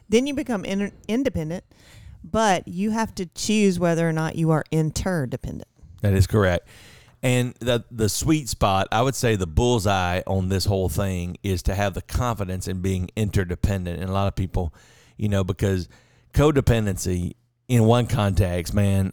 Then 0.08 0.26
you 0.28 0.34
become 0.34 0.64
in, 0.64 0.92
independent, 1.08 1.64
but 2.22 2.68
you 2.68 2.90
have 2.92 3.14
to 3.16 3.26
choose 3.26 3.80
whether 3.80 4.08
or 4.08 4.12
not 4.12 4.36
you 4.36 4.50
are 4.52 4.64
interdependent. 4.70 5.68
That 6.02 6.12
is 6.14 6.26
correct. 6.28 6.68
And 7.22 7.54
the 7.58 7.84
the 7.90 8.08
sweet 8.08 8.48
spot, 8.48 8.86
I 8.92 9.02
would 9.02 9.14
say 9.16 9.34
the 9.34 9.46
bullseye 9.46 10.20
on 10.26 10.50
this 10.50 10.66
whole 10.66 10.88
thing 10.88 11.36
is 11.42 11.62
to 11.64 11.74
have 11.74 11.94
the 11.94 12.02
confidence 12.02 12.68
in 12.68 12.80
being 12.80 13.08
interdependent. 13.16 14.00
And 14.00 14.08
a 14.08 14.12
lot 14.12 14.28
of 14.28 14.36
people, 14.36 14.72
you 15.16 15.28
know, 15.28 15.42
because 15.42 15.88
codependency 16.34 17.34
in 17.68 17.84
one 17.84 18.06
context, 18.06 18.74
man, 18.74 19.12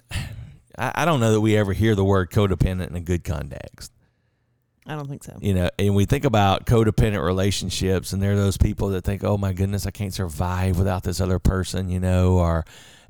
I, 0.78 0.92
I 0.96 1.06
don't 1.06 1.20
know 1.20 1.32
that 1.32 1.42
we 1.42 1.56
ever 1.56 1.74
hear 1.74 1.96
the 1.96 2.04
word 2.04 2.32
codependent 2.32 2.90
in 2.90 2.96
a 2.96 3.02
good 3.02 3.24
context. 3.24 3.94
I 4.86 4.96
don't 4.96 5.08
think 5.08 5.24
so. 5.24 5.38
You 5.40 5.54
know, 5.54 5.70
and 5.78 5.96
we 5.96 6.06
think 6.06 6.26
about 6.26 6.66
codependent 6.66 7.24
relationships, 7.24 8.14
and 8.14 8.22
there 8.22 8.34
are 8.34 8.36
those 8.36 8.58
people 8.58 8.90
that 8.90 9.04
think, 9.04 9.24
"Oh 9.24 9.38
my 9.38 9.54
goodness, 9.54 9.86
I 9.86 9.92
can't 9.92 10.14
survive 10.14 10.78
without 10.78 11.04
this 11.04 11.22
other 11.22 11.38
person," 11.38 11.90
you 11.90 12.00
know, 12.00 12.34
or 12.34 12.66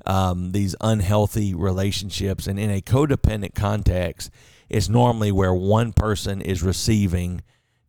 um, 0.06 0.52
these 0.52 0.76
unhealthy 0.82 1.54
relationships. 1.54 2.46
And 2.46 2.58
in 2.58 2.70
a 2.70 2.82
codependent 2.82 3.54
context, 3.54 4.30
it's 4.68 4.90
normally 4.90 5.32
where 5.32 5.54
one 5.54 5.94
person 5.94 6.42
is 6.42 6.62
receiving, 6.62 7.40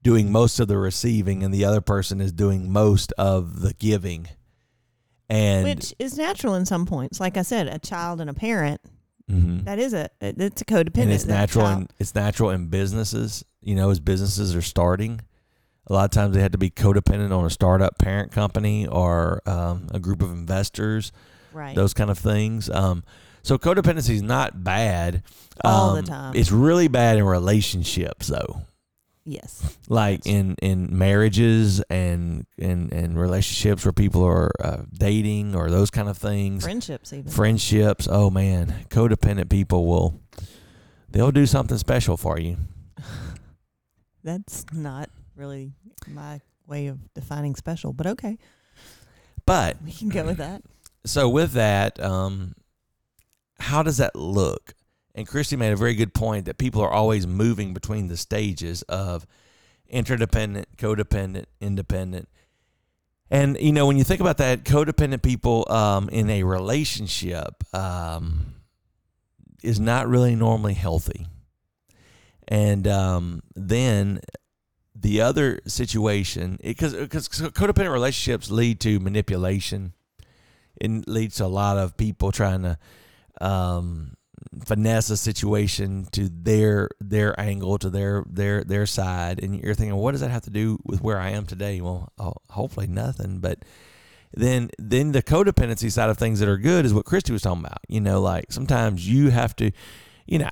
doing 0.01 0.31
most 0.31 0.61
of 0.61 0.69
the 0.69 0.77
receiving, 0.77 1.43
and 1.43 1.53
the 1.53 1.65
other 1.65 1.81
person 1.81 2.21
is 2.21 2.31
doing 2.31 2.71
most 2.71 3.11
of 3.17 3.59
the 3.59 3.73
giving. 3.73 4.29
And 5.29 5.63
Which 5.63 5.93
is 5.99 6.17
natural 6.17 6.55
in 6.55 6.65
some 6.65 6.85
points. 6.85 7.19
Like 7.19 7.37
I 7.37 7.41
said, 7.43 7.67
a 7.67 7.79
child 7.79 8.19
and 8.21 8.29
a 8.29 8.33
parent, 8.33 8.81
Mhm. 9.31 9.63
that 9.65 9.79
is 9.79 9.93
a 9.93 10.09
it's 10.19 10.61
a 10.61 10.65
codependent. 10.65 11.03
and 11.03 11.11
it's 11.13 11.25
natural 11.25 11.65
in 11.67 11.87
it's 11.97 12.13
natural 12.13 12.49
in 12.49 12.67
businesses 12.67 13.43
you 13.61 13.73
know 13.73 13.89
as 13.89 14.01
businesses 14.01 14.53
are 14.53 14.61
starting 14.61 15.21
a 15.87 15.93
lot 15.93 16.03
of 16.03 16.11
times 16.11 16.35
they 16.35 16.41
have 16.41 16.51
to 16.51 16.57
be 16.57 16.69
codependent 16.69 17.31
on 17.35 17.45
a 17.45 17.49
startup 17.49 17.97
parent 17.97 18.33
company 18.33 18.85
or 18.85 19.41
um, 19.45 19.87
a 19.91 19.99
group 19.99 20.21
of 20.21 20.29
investors 20.29 21.13
right. 21.53 21.73
those 21.73 21.93
kind 21.93 22.09
of 22.09 22.19
things 22.19 22.69
um, 22.69 23.01
so 23.43 23.57
codependency 23.57 24.09
is 24.15 24.21
not 24.21 24.61
bad 24.61 25.23
All 25.63 25.93
the 25.93 25.99
Um, 25.99 26.05
time. 26.05 26.35
it's 26.35 26.51
really 26.51 26.89
bad 26.89 27.15
in 27.17 27.23
relationships 27.23 28.27
though 28.27 28.63
yes. 29.25 29.77
like 29.87 30.25
in 30.25 30.55
in 30.61 30.97
marriages 30.97 31.81
and 31.89 32.45
and 32.57 32.91
and 32.91 33.19
relationships 33.19 33.85
where 33.85 33.93
people 33.93 34.23
are 34.23 34.51
uh, 34.59 34.83
dating 34.93 35.55
or 35.55 35.69
those 35.69 35.89
kind 35.89 36.09
of 36.09 36.17
things 36.17 36.63
Friendships 36.63 37.13
even. 37.13 37.31
friendships 37.31 38.07
oh 38.09 38.29
man 38.29 38.85
codependent 38.89 39.49
people 39.49 39.85
will 39.85 40.19
they'll 41.09 41.31
do 41.31 41.45
something 41.45 41.77
special 41.77 42.17
for 42.17 42.39
you 42.39 42.57
That's 44.23 44.65
not 44.71 45.09
really 45.35 45.73
my 46.07 46.39
way 46.65 46.87
of 46.87 47.13
defining 47.13 47.55
special, 47.55 47.91
but 47.91 48.07
okay. 48.07 48.37
but 49.45 49.77
We 49.83 49.91
can 49.91 50.09
go 50.09 50.23
with 50.25 50.37
that. 50.37 50.61
so 51.05 51.27
with 51.27 51.51
that 51.53 51.99
um 51.99 52.55
how 53.59 53.83
does 53.83 53.97
that 53.97 54.15
look 54.15 54.73
and 55.15 55.27
christy 55.27 55.55
made 55.55 55.71
a 55.71 55.75
very 55.75 55.95
good 55.95 56.13
point 56.13 56.45
that 56.45 56.57
people 56.57 56.81
are 56.81 56.91
always 56.91 57.27
moving 57.27 57.73
between 57.73 58.07
the 58.07 58.17
stages 58.17 58.81
of 58.83 59.25
interdependent 59.93 60.75
codependent 60.75 61.45
independent. 61.61 62.27
And 63.29 63.57
you 63.59 63.71
know 63.71 63.85
when 63.85 63.97
you 63.97 64.03
think 64.03 64.19
about 64.19 64.37
that 64.37 64.63
codependent 64.63 65.21
people 65.21 65.71
um, 65.71 66.09
in 66.09 66.29
a 66.29 66.43
relationship 66.43 67.63
um, 67.73 68.55
is 69.61 69.79
not 69.79 70.07
really 70.07 70.35
normally 70.35 70.73
healthy. 70.73 71.27
And 72.47 72.87
um, 72.87 73.41
then 73.55 74.19
the 74.95 75.21
other 75.21 75.59
situation 75.65 76.59
because 76.61 76.93
codependent 76.93 77.91
relationships 77.91 78.51
lead 78.51 78.79
to 78.81 78.99
manipulation. 78.99 79.93
It 80.81 81.07
leads 81.07 81.35
to 81.35 81.45
a 81.45 81.47
lot 81.47 81.77
of 81.77 81.95
people 81.97 82.31
trying 82.31 82.63
to 82.63 82.77
um, 83.39 84.15
finesse 84.65 85.09
a 85.09 85.17
situation 85.17 86.07
to 86.11 86.29
their 86.29 86.89
their 86.99 87.39
angle 87.39 87.77
to 87.77 87.89
their 87.89 88.23
their 88.29 88.63
their 88.63 88.85
side 88.85 89.41
and 89.43 89.59
you're 89.59 89.73
thinking 89.73 89.95
what 89.95 90.11
does 90.11 90.21
that 90.21 90.31
have 90.31 90.43
to 90.43 90.49
do 90.49 90.77
with 90.83 91.01
where 91.01 91.19
I 91.19 91.29
am 91.29 91.45
today? 91.45 91.81
Well 91.81 92.11
ho- 92.17 92.41
hopefully 92.49 92.87
nothing 92.87 93.39
but 93.39 93.59
then 94.35 94.69
then 94.79 95.11
the 95.11 95.21
codependency 95.21 95.91
side 95.91 96.09
of 96.09 96.17
things 96.17 96.39
that 96.39 96.49
are 96.49 96.57
good 96.57 96.85
is 96.85 96.93
what 96.93 97.05
Christy 97.05 97.31
was 97.31 97.41
talking 97.41 97.63
about 97.65 97.79
you 97.87 98.01
know 98.01 98.21
like 98.21 98.51
sometimes 98.51 99.07
you 99.07 99.29
have 99.29 99.55
to 99.57 99.71
you 100.25 100.39
know 100.39 100.51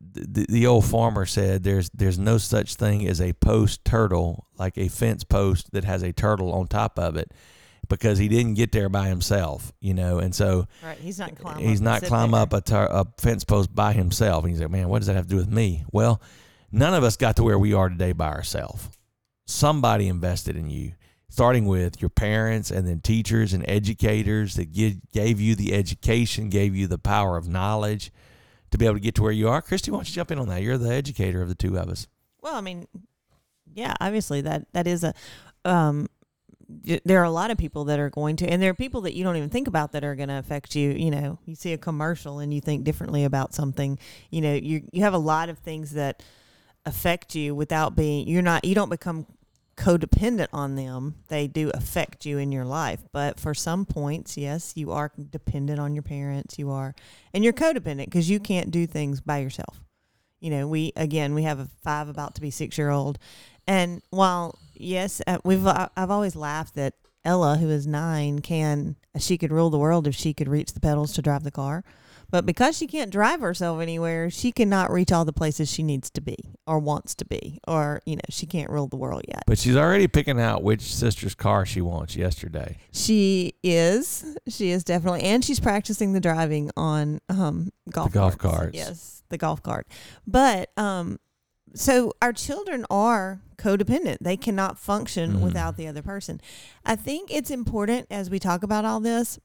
the, 0.00 0.46
the 0.48 0.66
old 0.66 0.84
farmer 0.84 1.26
said 1.26 1.62
there's 1.62 1.90
there's 1.90 2.18
no 2.18 2.38
such 2.38 2.74
thing 2.74 3.06
as 3.06 3.20
a 3.20 3.32
post 3.34 3.84
turtle 3.84 4.46
like 4.58 4.76
a 4.76 4.88
fence 4.88 5.24
post 5.24 5.72
that 5.72 5.84
has 5.84 6.02
a 6.02 6.12
turtle 6.12 6.52
on 6.52 6.66
top 6.66 6.98
of 6.98 7.16
it 7.16 7.32
because 7.88 8.18
he 8.18 8.28
didn't 8.28 8.54
get 8.54 8.72
there 8.72 8.88
by 8.88 9.08
himself 9.08 9.72
you 9.80 9.94
know 9.94 10.18
and 10.18 10.34
so 10.34 10.66
Right. 10.84 10.98
He's 10.98 11.18
not 11.18 11.34
climbing. 11.36 11.68
he's 11.68 11.80
not 11.80 12.02
climb 12.02 12.34
up 12.34 12.52
a, 12.52 12.60
tar- 12.60 12.88
a 12.90 13.06
fence 13.18 13.44
post 13.44 13.74
by 13.74 13.92
himself 13.92 14.44
and 14.44 14.52
he's 14.52 14.60
like 14.60 14.70
man 14.70 14.88
what 14.88 14.98
does 14.98 15.06
that 15.06 15.16
have 15.16 15.24
to 15.26 15.30
do 15.30 15.36
with 15.36 15.50
me 15.50 15.84
well 15.92 16.20
none 16.70 16.94
of 16.94 17.02
us 17.04 17.16
got 17.16 17.36
to 17.36 17.42
where 17.42 17.58
we 17.58 17.72
are 17.72 17.88
today 17.88 18.12
by 18.12 18.28
ourselves 18.28 18.88
somebody 19.46 20.08
invested 20.08 20.56
in 20.56 20.68
you 20.70 20.92
starting 21.30 21.66
with 21.66 22.00
your 22.00 22.08
parents 22.10 22.70
and 22.70 22.86
then 22.88 23.00
teachers 23.00 23.52
and 23.52 23.64
educators 23.68 24.54
that 24.56 24.72
give, 24.72 24.96
gave 25.12 25.40
you 25.40 25.54
the 25.54 25.72
education 25.74 26.48
gave 26.48 26.74
you 26.74 26.86
the 26.86 26.98
power 26.98 27.36
of 27.36 27.48
knowledge 27.48 28.10
to 28.70 28.76
be 28.78 28.84
able 28.84 28.94
to 28.96 29.00
get 29.00 29.14
to 29.14 29.22
where 29.22 29.32
you 29.32 29.48
are 29.48 29.62
christy 29.62 29.90
why 29.90 29.98
don't 29.98 30.08
you 30.08 30.14
jump 30.14 30.30
in 30.30 30.38
on 30.38 30.48
that 30.48 30.62
you're 30.62 30.78
the 30.78 30.92
educator 30.92 31.40
of 31.42 31.48
the 31.48 31.54
two 31.54 31.78
of 31.78 31.88
us 31.88 32.06
Well, 32.42 32.54
I 32.54 32.60
mean, 32.60 32.86
yeah, 33.74 33.94
obviously 34.00 34.40
that 34.42 34.66
that 34.72 34.86
is 34.86 35.04
a. 35.04 35.12
Um, 35.64 36.08
there 36.68 37.20
are 37.20 37.24
a 37.24 37.30
lot 37.30 37.50
of 37.50 37.56
people 37.56 37.84
that 37.84 37.98
are 37.98 38.10
going 38.10 38.36
to, 38.36 38.46
and 38.46 38.60
there 38.60 38.70
are 38.70 38.74
people 38.74 39.00
that 39.02 39.14
you 39.14 39.24
don't 39.24 39.36
even 39.36 39.48
think 39.48 39.68
about 39.68 39.92
that 39.92 40.04
are 40.04 40.14
going 40.14 40.28
to 40.28 40.38
affect 40.38 40.74
you. 40.74 40.90
You 40.90 41.10
know, 41.10 41.38
you 41.46 41.54
see 41.54 41.72
a 41.72 41.78
commercial 41.78 42.40
and 42.40 42.52
you 42.52 42.60
think 42.60 42.84
differently 42.84 43.24
about 43.24 43.54
something. 43.54 43.98
You 44.30 44.42
know, 44.42 44.54
you 44.54 44.82
you 44.92 45.02
have 45.02 45.14
a 45.14 45.18
lot 45.18 45.48
of 45.48 45.58
things 45.58 45.92
that 45.92 46.22
affect 46.84 47.34
you 47.34 47.54
without 47.54 47.96
being. 47.96 48.28
You're 48.28 48.42
not. 48.42 48.64
You 48.64 48.74
don't 48.74 48.90
become 48.90 49.26
codependent 49.76 50.48
on 50.52 50.74
them. 50.74 51.14
They 51.28 51.46
do 51.46 51.70
affect 51.70 52.26
you 52.26 52.36
in 52.36 52.52
your 52.52 52.64
life, 52.64 53.00
but 53.12 53.40
for 53.40 53.54
some 53.54 53.86
points, 53.86 54.36
yes, 54.36 54.74
you 54.76 54.92
are 54.92 55.10
dependent 55.30 55.80
on 55.80 55.94
your 55.94 56.02
parents. 56.02 56.58
You 56.58 56.70
are, 56.70 56.94
and 57.32 57.42
you're 57.42 57.54
codependent 57.54 58.06
because 58.06 58.28
you 58.28 58.40
can't 58.40 58.70
do 58.70 58.86
things 58.86 59.20
by 59.22 59.38
yourself 59.38 59.80
you 60.40 60.50
know 60.50 60.68
we 60.68 60.92
again 60.96 61.34
we 61.34 61.42
have 61.42 61.58
a 61.58 61.68
five 61.82 62.08
about 62.08 62.34
to 62.34 62.40
be 62.40 62.50
six 62.50 62.78
year 62.78 62.90
old 62.90 63.18
and 63.66 64.02
while 64.10 64.58
yes 64.80 65.20
uh, 65.26 65.38
we've 65.44 65.66
uh, 65.66 65.88
i've 65.96 66.10
always 66.10 66.36
laughed 66.36 66.74
that 66.74 66.94
ella 67.24 67.56
who 67.56 67.68
is 67.68 67.86
nine 67.86 68.38
can 68.40 68.96
she 69.18 69.36
could 69.36 69.52
rule 69.52 69.70
the 69.70 69.78
world 69.78 70.06
if 70.06 70.14
she 70.14 70.32
could 70.32 70.48
reach 70.48 70.72
the 70.72 70.80
pedals 70.80 71.12
to 71.12 71.20
drive 71.22 71.42
the 71.44 71.50
car 71.50 71.84
but 72.30 72.44
because 72.44 72.76
she 72.76 72.86
can't 72.86 73.10
drive 73.10 73.40
herself 73.40 73.80
anywhere 73.80 74.30
she 74.30 74.52
cannot 74.52 74.90
reach 74.90 75.10
all 75.10 75.24
the 75.24 75.32
places 75.32 75.70
she 75.70 75.82
needs 75.82 76.10
to 76.10 76.20
be 76.20 76.36
or 76.66 76.78
wants 76.78 77.14
to 77.14 77.24
be 77.24 77.58
or 77.66 78.00
you 78.06 78.14
know 78.14 78.20
she 78.30 78.46
can't 78.46 78.70
rule 78.70 78.86
the 78.86 78.96
world 78.96 79.22
yet 79.26 79.42
but 79.46 79.58
she's 79.58 79.76
already 79.76 80.06
picking 80.06 80.40
out 80.40 80.62
which 80.62 80.80
sister's 80.82 81.34
car 81.34 81.66
she 81.66 81.80
wants 81.80 82.14
yesterday 82.16 82.76
she 82.92 83.54
is 83.64 84.36
she 84.48 84.70
is 84.70 84.84
definitely 84.84 85.22
and 85.22 85.44
she's 85.44 85.58
practicing 85.60 86.12
the 86.12 86.20
driving 86.20 86.70
on 86.76 87.18
um 87.28 87.70
golf 87.90 88.12
The 88.12 88.18
golf 88.18 88.38
carts. 88.38 88.56
carts. 88.56 88.76
yes 88.76 89.22
the 89.30 89.38
golf 89.38 89.62
cart 89.62 89.86
but 90.26 90.70
um 90.78 91.18
so 91.74 92.12
our 92.22 92.32
children 92.32 92.86
are 92.90 93.40
codependent. 93.58 94.18
They 94.20 94.36
cannot 94.36 94.78
function 94.78 95.34
Mhm. 95.34 95.40
without 95.40 95.76
the 95.76 95.86
other 95.88 96.02
person. 96.02 96.40
I 96.86 96.96
think 96.96 97.30
it's 97.30 97.50
important 97.50 98.06
as 98.10 98.30
we 98.30 98.38
talk 98.38 98.62
about 98.62 98.84
all 98.84 99.00
this 99.00 99.38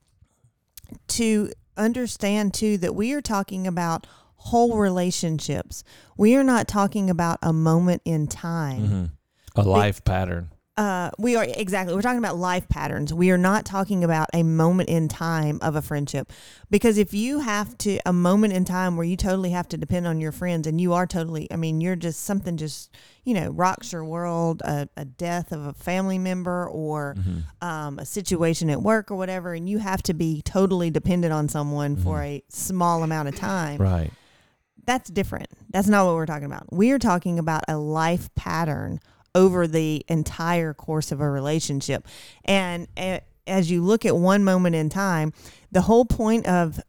to 1.09 1.51
understand 1.75 2.53
too 2.53 2.77
that 2.77 2.95
we 2.95 3.13
are 3.13 3.21
talking 3.21 3.65
about 3.65 4.05
whole 4.35 4.77
relationships. 4.77 5.83
We 6.17 6.35
are 6.35 6.43
not 6.43 6.67
talking 6.67 7.09
about 7.09 7.39
a 7.41 7.53
moment 7.53 8.01
in 8.05 8.27
time. 8.27 8.87
Mhm. 8.87 9.09
a 9.55 9.61
life 9.61 10.03
pattern 10.03 10.49
uh, 10.75 11.11
we 11.19 11.35
are 11.35 11.43
exactly. 11.47 11.93
We're 11.93 12.01
talking 12.01 12.17
about 12.17 12.37
life 12.37 12.67
patterns. 12.67 13.13
We 13.13 13.29
are 13.29 13.37
not 13.37 13.63
talking 13.63 14.03
about 14.03 14.29
a 14.33 14.41
moment 14.41 14.89
in 14.89 15.07
time 15.07 15.59
of 15.61 15.75
a 15.75 15.81
friendship, 15.83 16.31
because 16.71 16.97
if 16.97 17.13
you 17.13 17.39
have 17.39 17.77
to 17.79 17.99
a 18.07 18.13
moment 18.13 18.53
in 18.53 18.65
time 18.65 18.97
where 18.97 19.05
you 19.05 19.15
totally 19.15 19.51
have 19.51 19.67
to 19.69 19.77
depend 19.77 20.07
on 20.07 20.19
your 20.19 20.31
friends, 20.31 20.65
and 20.65 20.81
you 20.81 20.93
are 20.93 21.05
totally, 21.05 21.47
I 21.51 21.57
mean, 21.57 21.79
you're 21.79 21.95
just 21.95 22.23
something 22.23 22.57
just 22.57 22.89
you 23.23 23.35
know 23.35 23.49
rocks 23.49 23.91
your 23.91 24.03
world, 24.03 24.61
a, 24.65 24.89
a 24.97 25.05
death 25.05 25.51
of 25.51 25.63
a 25.65 25.73
family 25.73 26.17
member 26.17 26.67
or 26.67 27.15
Mhm. 27.19 27.43
um, 27.61 27.99
a 27.99 28.05
situation 28.05 28.71
at 28.71 28.81
work 28.81 29.11
or 29.11 29.15
whatever, 29.15 29.53
and 29.53 29.69
you 29.69 29.77
have 29.77 30.01
to 30.03 30.13
be 30.15 30.41
totally 30.41 30.89
dependent 30.89 31.33
on 31.33 31.47
someone 31.49 31.95
for 31.97 32.17
Mhm. 32.17 32.25
a 32.25 32.43
small 32.49 33.03
amount 33.03 33.27
of 33.29 33.35
time 33.35 33.79
right 33.79 34.11
that's 34.85 35.09
different. 35.09 35.47
That's 35.69 35.87
not 35.87 36.05
what 36.05 36.15
we're 36.15 36.25
talking 36.25 36.43
about. 36.45 36.73
We 36.73 36.91
are 36.91 36.99
talking 36.99 37.39
about 37.39 37.63
a 37.69 37.77
life 37.77 38.29
pattern 38.35 38.99
over 39.35 39.67
the 39.67 40.05
entire 40.07 40.73
course 40.73 41.11
of 41.11 41.21
a 41.21 41.29
relationship. 41.29 42.07
And 42.45 42.87
as 43.47 43.71
you 43.71 43.81
look 43.83 44.05
at 44.05 44.15
one 44.15 44.43
moment 44.43 44.75
in 44.75 44.89
time, 44.89 45.33
the 45.71 45.81
whole 45.81 46.05
point 46.05 46.45
of, 46.47 46.79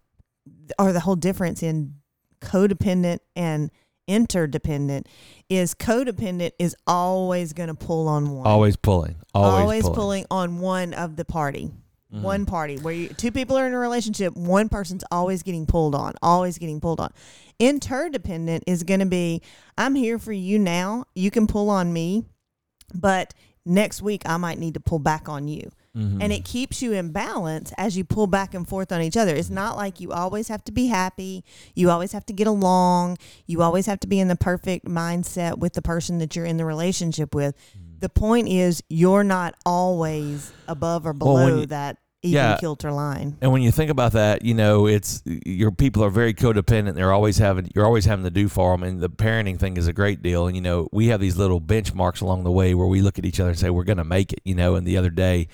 or 0.78 0.92
the 0.92 1.00
whole 1.00 1.16
difference 1.16 1.62
in 1.62 1.94
codependent 2.40 3.18
and 3.34 3.70
interdependent 4.06 5.08
is 5.48 5.74
codependent 5.74 6.52
is 6.58 6.76
always 6.86 7.52
going 7.54 7.68
to 7.68 7.74
pull 7.74 8.06
on 8.08 8.30
one. 8.30 8.46
always 8.46 8.76
pulling. 8.76 9.16
Always, 9.34 9.82
pulling, 9.82 9.94
pulling 9.94 10.26
on 10.30 10.58
one 10.58 10.92
of 10.94 11.16
the 11.16 11.24
party. 11.24 11.70
Mhm. 12.14 12.22
one 12.22 12.46
party. 12.46 12.76
Where 12.76 12.94
you, 12.94 13.08
two 13.08 13.32
people 13.32 13.56
are 13.56 13.66
in 13.66 13.72
a 13.72 13.78
relationship 13.78 14.36
one 14.36 14.68
person's 14.68 15.02
always 15.10 15.42
getting 15.42 15.66
pulled 15.66 15.94
on 15.94 16.12
always 16.22 16.58
getting 16.58 16.80
pulled 16.80 17.00
on. 17.00 17.10
Interdependent 17.58 18.64
is 18.66 18.82
going 18.82 19.00
to 19.00 19.06
be 19.06 19.42
i'm 19.78 19.94
here 19.94 20.18
for 20.18 20.32
you 20.32 20.58
now. 20.58 21.06
You 21.14 21.30
can 21.30 21.46
pull 21.46 21.70
on 21.70 21.92
me 21.92 22.24
but 22.94 23.34
next 23.66 24.02
week 24.02 24.22
i 24.26 24.36
might 24.36 24.58
need 24.58 24.74
to 24.74 24.80
pull 24.80 24.98
back 24.98 25.28
on 25.28 25.48
you 25.48 25.70
Mhm. 25.96 26.18
and 26.20 26.32
it 26.32 26.44
keeps 26.44 26.82
you 26.82 26.92
in 26.92 27.12
balance 27.12 27.72
as 27.78 27.96
you 27.96 28.02
pull 28.04 28.26
back 28.26 28.52
and 28.52 28.66
forth 28.66 28.90
on 28.90 29.00
each 29.00 29.16
other. 29.16 29.32
It's 29.32 29.48
not 29.48 29.76
like 29.76 30.00
you 30.00 30.10
always 30.10 30.48
have 30.48 30.64
to 30.64 30.72
be 30.72 30.88
happy, 30.88 31.44
you 31.76 31.88
always 31.88 32.10
have 32.10 32.26
to 32.26 32.32
get 32.32 32.48
along, 32.48 33.16
you 33.46 33.62
always 33.62 33.86
have 33.86 34.00
to 34.00 34.08
be 34.08 34.18
in 34.18 34.26
the 34.26 34.34
perfect 34.34 34.86
mindset 34.86 35.58
with 35.58 35.74
the 35.74 35.82
person 35.82 36.18
that 36.18 36.34
you're 36.34 36.46
in 36.46 36.56
the 36.56 36.64
relationship 36.64 37.32
with. 37.32 37.54
Mm. 37.78 38.00
The 38.00 38.08
point 38.08 38.48
is, 38.48 38.82
you're 38.88 39.22
not 39.22 39.54
always 39.64 40.50
above 40.66 41.06
or 41.06 41.12
Well, 41.12 41.36
below 41.36 41.60
you- 41.60 41.66
that 41.66 41.98
even 42.24 42.32
Yeah. 42.32 42.56
kilter 42.56 42.90
line. 42.90 43.36
And 43.40 43.52
when 43.52 43.62
you 43.62 43.70
think 43.70 43.90
about 43.90 44.12
that, 44.12 44.44
you 44.44 44.54
know, 44.54 44.86
it's 44.86 45.22
your 45.26 45.70
people 45.70 46.02
are 46.02 46.10
very 46.10 46.34
codependent. 46.34 46.94
They're 46.94 47.12
always 47.12 47.38
having 47.38 47.70
you're 47.74 47.84
always 47.84 48.06
having 48.06 48.24
to 48.24 48.30
do 48.30 48.48
for 48.48 48.72
them, 48.72 48.82
and 48.82 49.00
the 49.00 49.10
parenting 49.10 49.58
thing 49.58 49.76
is 49.76 49.86
a 49.86 49.92
great 49.92 50.22
deal. 50.22 50.46
And 50.46 50.56
you 50.56 50.62
know, 50.62 50.88
we 50.92 51.08
have 51.08 51.20
these 51.20 51.36
little 51.36 51.60
benchmarks 51.60 52.22
along 52.22 52.44
the 52.44 52.50
way 52.50 52.74
where 52.74 52.86
we 52.86 53.02
look 53.02 53.18
at 53.18 53.24
each 53.26 53.38
other 53.40 53.50
and 53.50 53.58
say 53.58 53.70
we're 53.70 53.84
going 53.84 53.98
to 53.98 54.04
make 54.04 54.32
it. 54.32 54.40
You 54.44 54.54
know, 54.54 54.74
and 54.74 54.86
the 54.86 54.96
other 54.96 55.10
day, 55.10 55.48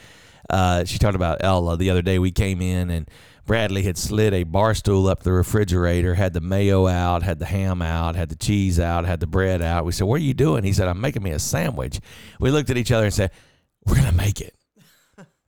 uh, 0.49 0.85
she 0.85 0.99
talked 0.99 1.17
about 1.17 1.39
Ella. 1.41 1.77
The 1.77 1.91
other 1.91 2.03
day 2.03 2.19
we 2.19 2.31
came 2.31 2.63
in 2.63 2.91
and 2.91 3.09
Bradley 3.47 3.83
had 3.83 3.99
slid 3.99 4.33
a 4.33 4.45
bar 4.45 4.75
stool 4.75 5.09
up 5.09 5.25
the 5.25 5.33
refrigerator, 5.33 6.15
had 6.15 6.35
the 6.35 6.41
mayo 6.41 6.87
out, 6.87 7.25
had 7.25 7.41
the 7.41 7.47
ham 7.47 7.83
out, 7.83 8.15
had 8.15 8.29
the 8.29 8.37
cheese 8.37 8.79
out, 8.79 9.05
had 9.07 9.19
the 9.19 9.27
bread 9.27 9.61
out. 9.61 9.85
We 9.85 9.91
said, 9.93 10.07
"What 10.07 10.21
are 10.21 10.25
you 10.25 10.35
doing?" 10.35 10.63
He 10.63 10.73
said, 10.73 10.87
"I'm 10.87 11.01
making 11.01 11.25
me 11.25 11.33
a 11.33 11.39
sandwich." 11.41 11.99
We 12.39 12.53
looked 12.53 12.71
at 12.71 12.77
each 12.77 12.93
other 12.93 13.07
and 13.07 13.15
said, 13.15 13.33
"We're 13.85 13.97
going 13.97 14.07
to 14.07 14.15
make 14.15 14.41
it." 14.41 14.55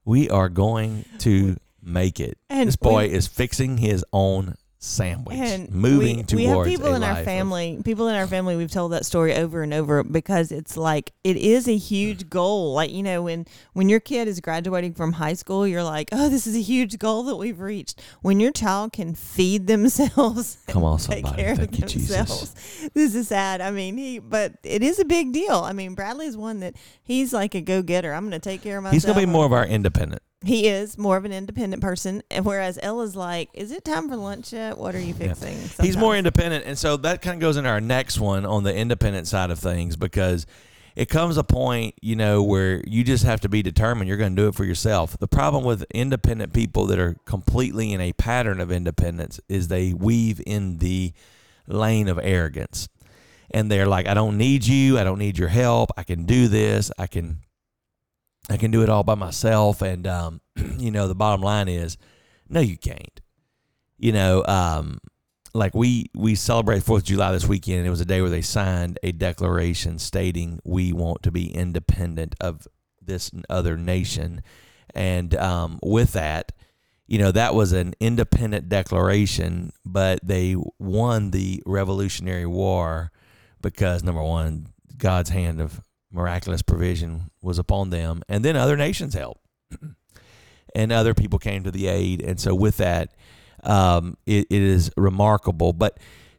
We 0.04 0.28
are 0.30 0.48
going 0.48 1.04
to 1.18 1.56
make 1.82 2.20
it. 2.20 2.38
And 2.48 2.68
this 2.68 2.76
boy 2.76 3.08
we- 3.08 3.14
is 3.14 3.26
fixing 3.26 3.78
his 3.78 4.04
own 4.12 4.56
sandwich, 4.84 5.36
And 5.38 5.70
moving 5.70 6.16
we, 6.16 6.22
towards 6.24 6.34
we 6.34 6.44
have 6.46 6.64
people 6.66 6.94
in 6.96 7.04
our 7.04 7.18
of- 7.20 7.24
family 7.24 7.80
people 7.84 8.08
in 8.08 8.16
our 8.16 8.26
family 8.26 8.56
we've 8.56 8.68
told 8.70 8.90
that 8.90 9.06
story 9.06 9.32
over 9.36 9.62
and 9.62 9.72
over 9.72 10.02
because 10.02 10.50
it's 10.50 10.76
like 10.76 11.12
it 11.22 11.36
is 11.36 11.68
a 11.68 11.76
huge 11.76 12.28
goal 12.28 12.72
like 12.74 12.90
you 12.90 13.04
know 13.04 13.22
when 13.22 13.46
when 13.74 13.88
your 13.88 14.00
kid 14.00 14.26
is 14.26 14.40
graduating 14.40 14.92
from 14.92 15.12
high 15.12 15.34
school 15.34 15.68
you're 15.68 15.84
like 15.84 16.08
oh 16.10 16.28
this 16.28 16.48
is 16.48 16.56
a 16.56 16.60
huge 16.60 16.98
goal 16.98 17.22
that 17.22 17.36
we've 17.36 17.60
reached 17.60 18.00
when 18.22 18.40
your 18.40 18.50
child 18.50 18.92
can 18.92 19.14
feed 19.14 19.68
themselves 19.68 20.58
Come 20.66 20.82
on, 20.82 20.98
take 20.98 21.24
somebody. 21.26 21.42
care 21.44 21.54
Thank 21.54 21.74
of 21.74 21.78
you, 21.78 21.86
Jesus. 21.86 22.16
themselves 22.16 22.90
this 22.92 23.14
is 23.14 23.28
sad 23.28 23.60
i 23.60 23.70
mean 23.70 23.96
he 23.96 24.18
but 24.18 24.54
it 24.64 24.82
is 24.82 24.98
a 24.98 25.04
big 25.04 25.32
deal 25.32 25.58
i 25.60 25.72
mean 25.72 25.94
bradley's 25.94 26.36
one 26.36 26.58
that 26.58 26.74
he's 27.04 27.32
like 27.32 27.54
a 27.54 27.60
go-getter 27.60 28.12
i'm 28.12 28.24
gonna 28.24 28.40
take 28.40 28.62
care 28.62 28.78
of 28.78 28.82
myself 28.82 28.94
He's 28.94 29.04
going 29.04 29.14
to 29.20 29.24
be 29.26 29.30
more 29.32 29.46
of 29.46 29.52
our 29.52 29.64
independent. 29.64 30.22
He 30.44 30.68
is 30.68 30.98
more 30.98 31.16
of 31.16 31.24
an 31.24 31.32
independent 31.32 31.82
person 31.82 32.22
and 32.30 32.44
whereas 32.44 32.78
ella's 32.82 33.16
like 33.16 33.48
is 33.54 33.70
it 33.70 33.84
time 33.84 34.08
for 34.08 34.16
lunch 34.16 34.52
yet 34.52 34.78
what 34.78 34.94
are 34.94 35.00
you 35.00 35.14
fixing 35.14 35.58
He's 35.80 35.96
more 35.96 36.16
independent, 36.16 36.64
and 36.66 36.78
so 36.78 36.96
that 36.98 37.22
kind 37.22 37.34
of 37.34 37.40
goes 37.40 37.56
into 37.56 37.68
our 37.68 37.80
next 37.80 38.18
one 38.20 38.44
on 38.44 38.62
the 38.62 38.74
independent 38.74 39.26
side 39.26 39.50
of 39.50 39.58
things 39.58 39.96
because 39.96 40.46
it 40.94 41.08
comes 41.08 41.38
a 41.38 41.44
point, 41.44 41.94
you 42.02 42.16
know, 42.16 42.42
where 42.42 42.82
you 42.86 43.02
just 43.02 43.24
have 43.24 43.40
to 43.40 43.48
be 43.48 43.62
determined 43.62 44.08
you're 44.08 44.18
going 44.18 44.36
to 44.36 44.42
do 44.42 44.48
it 44.48 44.54
for 44.54 44.64
yourself. 44.64 45.16
The 45.18 45.28
problem 45.28 45.64
with 45.64 45.84
independent 45.94 46.52
people 46.52 46.86
that 46.86 46.98
are 46.98 47.16
completely 47.24 47.92
in 47.92 48.00
a 48.00 48.12
pattern 48.12 48.60
of 48.60 48.70
independence 48.70 49.40
is 49.48 49.68
they 49.68 49.94
weave 49.94 50.40
in 50.46 50.78
the 50.78 51.12
lane 51.66 52.08
of 52.08 52.18
arrogance. 52.22 52.88
And 53.50 53.70
they're 53.70 53.86
like, 53.86 54.06
I 54.06 54.14
don't 54.14 54.36
need 54.36 54.66
you. 54.66 54.98
I 54.98 55.04
don't 55.04 55.18
need 55.18 55.38
your 55.38 55.48
help. 55.48 55.90
I 55.96 56.02
can 56.02 56.24
do 56.24 56.48
this. 56.48 56.90
I 56.98 57.06
can 57.06 57.38
I 58.50 58.56
can 58.56 58.70
do 58.70 58.82
it 58.82 58.88
all 58.88 59.04
by 59.04 59.14
myself. 59.14 59.82
And 59.82 60.06
um, 60.06 60.40
you 60.78 60.90
know, 60.90 61.08
the 61.08 61.14
bottom 61.14 61.42
line 61.42 61.68
is, 61.68 61.96
no, 62.48 62.60
you 62.60 62.76
can't. 62.76 63.20
You 63.98 64.12
know, 64.12 64.44
um, 64.46 64.98
like 65.54 65.74
we 65.74 66.06
we 66.14 66.34
celebrated 66.34 66.84
Fourth 66.84 67.02
of 67.02 67.08
July 67.08 67.32
this 67.32 67.46
weekend. 67.46 67.78
And 67.78 67.86
it 67.86 67.90
was 67.90 68.00
a 68.00 68.06
day 68.06 68.20
where 68.20 68.30
they 68.30 68.42
signed 68.42 68.98
a 69.02 69.12
declaration 69.12 69.98
stating 69.98 70.60
we 70.64 70.92
want 70.92 71.22
to 71.22 71.30
be 71.30 71.54
independent 71.54 72.34
of 72.40 72.66
this 73.00 73.30
other 73.50 73.76
nation, 73.76 74.42
and 74.94 75.34
um, 75.34 75.78
with 75.82 76.12
that, 76.12 76.52
you 77.06 77.18
know 77.18 77.32
that 77.32 77.54
was 77.54 77.72
an 77.72 77.94
independent 78.00 78.68
declaration, 78.68 79.72
but 79.84 80.20
they 80.22 80.56
won 80.78 81.30
the 81.30 81.62
Revolutionary 81.66 82.46
War 82.46 83.12
because 83.60 84.02
number 84.02 84.22
one, 84.22 84.68
God's 84.96 85.30
hand 85.30 85.60
of 85.60 85.80
miraculous 86.12 86.62
provision 86.62 87.30
was 87.40 87.58
upon 87.58 87.90
them, 87.90 88.22
and 88.28 88.44
then 88.44 88.56
other 88.56 88.76
nations 88.76 89.14
helped, 89.14 89.44
and 90.74 90.92
other 90.92 91.14
people 91.14 91.38
came 91.38 91.64
to 91.64 91.70
the 91.70 91.88
aid, 91.88 92.22
and 92.22 92.38
so 92.38 92.54
with 92.54 92.76
that, 92.76 93.14
um, 93.64 94.16
it, 94.26 94.46
it 94.50 94.62
is 94.62 94.90
remarkable. 94.96 95.72
But 95.72 95.98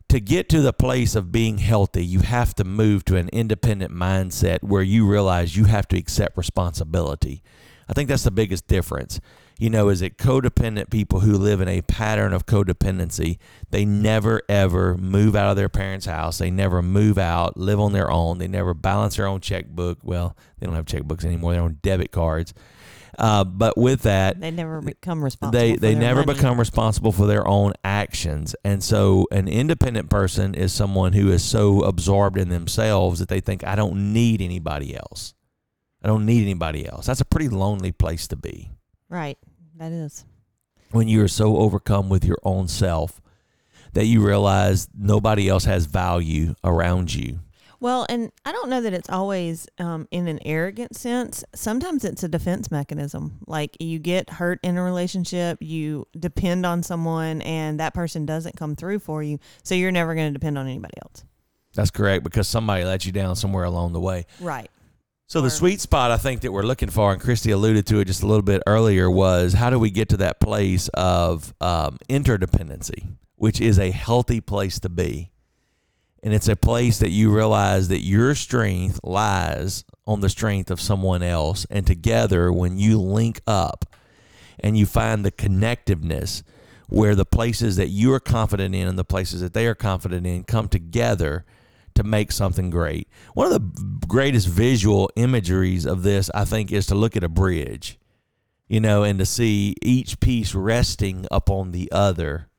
to 0.10 0.20
get 0.20 0.50
to 0.50 0.62
the 0.62 0.74
place 0.74 1.16
of 1.16 1.32
being 1.32 1.58
healthy, 1.58 2.06
you 2.06 2.20
have 2.20 2.54
to 2.56 2.64
move 2.64 3.04
to 3.06 3.18
an 3.18 3.30
independent 3.30 3.92
mindset 3.92 4.62
where 4.62 4.84
you 4.84 5.08
realize 5.08 5.58
you 5.58 5.66
have 5.66 5.88
to 5.88 5.98
accept 5.98 6.38
responsibility. 6.38 7.42
I 7.88 7.94
think 7.94 8.10
that's 8.10 8.24
the 8.24 8.32
biggest 8.32 8.68
difference. 8.68 9.20
You 9.64 9.70
know, 9.70 9.88
is 9.88 10.02
it 10.02 10.18
codependent 10.18 10.90
people 10.90 11.22
who 11.22 11.38
live 11.38 11.62
in 11.62 11.70
a 11.70 11.82
pattern 11.84 12.34
of 12.34 12.46
codependency? 12.46 13.38
They 13.70 13.86
never 13.86 14.42
ever 14.50 14.98
move 14.98 15.38
out 15.38 15.52
of 15.52 15.56
their 15.56 15.70
parents' 15.70 16.06
house. 16.06 16.38
They 16.38 16.52
never 16.52 16.82
move 16.82 17.18
out, 17.18 17.56
live 17.56 17.80
on 17.80 17.94
their 17.94 18.12
own. 18.12 18.40
They 18.40 18.50
never 18.50 18.74
balance 18.74 19.16
their 19.16 19.26
own 19.26 19.40
checkbook. 19.40 20.00
Well, 20.04 20.36
they 20.60 20.66
don't 20.66 20.76
have 20.76 20.84
checkbooks 20.84 21.24
anymore. 21.24 21.54
Their 21.54 21.62
own 21.62 21.80
debit 21.82 22.12
cards. 22.12 22.54
Uh, 23.18 23.46
but 23.46 23.78
with 23.78 24.02
that, 24.02 24.42
They 24.42 24.52
never 24.52 24.82
become 24.82 25.24
responsible. 25.24 25.58
they 25.58 25.76
for 25.76 25.80
they 25.80 25.96
never 25.96 26.26
money. 26.26 26.34
become 26.34 26.60
responsible 26.60 27.14
for 27.14 27.26
their 27.26 27.48
own 27.48 27.72
actions 27.86 28.58
and 28.66 28.84
so 28.84 29.28
an 29.32 29.48
independent 29.48 30.10
person 30.10 30.56
is 30.56 30.74
someone 30.74 31.14
who 31.14 31.32
is 31.32 31.42
so 31.42 31.84
absorbed 31.84 32.38
in 32.38 32.50
themselves 32.50 33.20
that 33.20 33.30
they 33.30 33.40
think 33.40 33.64
i 33.66 33.76
don't 33.76 34.12
need 34.12 34.42
anybody 34.42 34.96
else 34.96 35.36
i 36.04 36.08
don't 36.08 36.26
need 36.26 36.42
anybody 36.42 36.88
else 36.88 37.06
that's 37.06 37.22
a 37.22 37.26
pretty 37.26 37.48
lonely 37.50 37.92
place 37.92 38.28
to 38.28 38.36
be 38.36 38.72
right. 39.10 39.38
That 39.78 39.92
is. 39.92 40.26
when 40.92 41.08
you 41.08 41.24
are 41.24 41.28
so 41.28 41.58
overcome 41.58 42.10
with 42.10 42.24
your 42.24 42.38
own 42.44 42.68
self 42.68 43.22
that 43.94 44.06
you 44.06 44.26
realize 44.26 44.88
nobody 44.98 45.50
else 45.50 45.66
has 45.66 45.86
value 45.86 46.56
around 46.64 47.14
you 47.14 47.40
Well, 47.80 48.06
and 48.08 48.32
I 48.46 48.52
don't 48.54 48.70
know 48.70 48.80
that 48.82 48.94
it's 48.94 49.10
always 49.10 49.68
um, 49.78 50.08
in 50.10 50.28
an 50.30 50.40
arrogant 50.46 50.96
sense. 50.96 51.44
Sometimes 51.54 52.06
it's 52.06 52.24
a 52.24 52.30
defense 52.30 52.72
mechanism. 52.72 53.40
Like 53.46 53.76
you 53.82 54.00
get 54.00 54.30
hurt 54.30 54.60
in 54.64 54.78
a 54.78 54.82
relationship, 54.84 55.58
you 55.60 56.08
depend 56.18 56.66
on 56.66 56.82
someone, 56.82 57.42
and 57.42 57.80
that 57.82 57.94
person 57.94 58.26
doesn't 58.26 58.56
come 58.56 58.76
through 58.78 59.00
for 59.00 59.22
you. 59.22 59.38
So 59.64 59.76
you're 59.76 59.92
never 59.92 60.16
going 60.16 60.30
to 60.32 60.40
depend 60.40 60.58
on 60.58 60.66
anybody 60.68 60.94
else. 61.04 61.26
that's 61.76 61.92
correct 61.92 62.24
because 62.24 62.48
somebody 62.48 62.86
let 62.86 63.06
you 63.06 63.12
down 63.12 63.36
somewhere 63.36 63.66
along 63.66 63.92
the 63.94 64.00
way 64.00 64.28
Right. 64.40 64.70
So 65.28 65.42
the 65.42 65.50
sweet 65.50 65.82
spot 65.82 66.12
I 66.12 66.18
think 66.18 66.42
that 66.42 66.52
we're 66.52 66.64
looking 66.64 66.90
for, 66.90 67.12
and 67.12 67.20
Christy 67.20 67.52
alluded 67.52 67.88
to 67.88 68.00
it 68.00 68.06
just 68.06 68.24
a 68.24 68.28
little 68.28 68.44
bit 68.44 68.62
earlier, 68.68 69.10
was 69.10 69.54
how 69.54 69.70
do 69.70 69.80
we 69.80 69.90
get 69.90 70.10
to 70.10 70.18
that 70.18 70.40
place 70.40 70.90
of 70.90 71.54
um, 71.60 71.98
interdependency, 72.10 73.16
which 73.36 73.60
is 73.60 73.80
a 73.80 73.90
healthy 73.90 74.42
place 74.42 74.80
to 74.80 74.90
be, 74.90 75.32
and 76.22 76.34
it's 76.34 76.48
a 76.48 76.56
place 76.56 77.00
that 77.00 77.10
you 77.10 77.34
realize 77.34 77.88
that 77.88 78.02
your 78.02 78.36
strength 78.36 79.00
lies 79.04 79.84
on 80.06 80.20
the 80.20 80.30
strength 80.30 80.70
of 80.70 80.80
someone 80.80 81.24
else, 81.24 81.66
and 81.70 81.88
together 81.88 82.52
when 82.52 82.78
you 82.78 83.00
link 83.00 83.42
up, 83.48 83.86
and 84.60 84.78
you 84.78 84.86
find 84.86 85.26
the 85.26 85.32
connectiveness 85.32 86.44
where 86.90 87.16
the 87.16 87.26
places 87.26 87.76
that 87.78 87.88
you 87.88 88.14
are 88.14 88.20
confident 88.20 88.76
in 88.76 88.88
and 88.88 89.00
the 89.00 89.04
places 89.04 89.42
that 89.42 89.54
they 89.54 89.66
are 89.66 89.74
confident 89.74 90.28
in 90.28 90.44
come 90.44 90.68
together 90.68 91.44
to 91.96 92.04
make 92.04 92.32
something 92.32 92.70
great. 92.70 93.08
One 93.34 93.52
of 93.52 93.54
the 93.54 94.06
greatest 94.08 94.48
visual 94.48 95.10
imageries 95.16 95.86
of 95.86 96.04
this, 96.04 96.30
I 96.34 96.46
think, 96.46 96.72
is 96.72 96.88
to 96.88 96.96
look 96.96 97.16
at 97.16 97.24
a 97.24 97.30
bridge, 97.30 98.00
you 98.68 98.80
know, 98.80 99.04
and 99.04 99.20
to 99.20 99.26
see 99.26 99.76
each 99.82 100.20
piece 100.20 100.56
resting 100.56 101.26
upon 101.32 101.72
the 101.72 101.92
other 101.92 102.50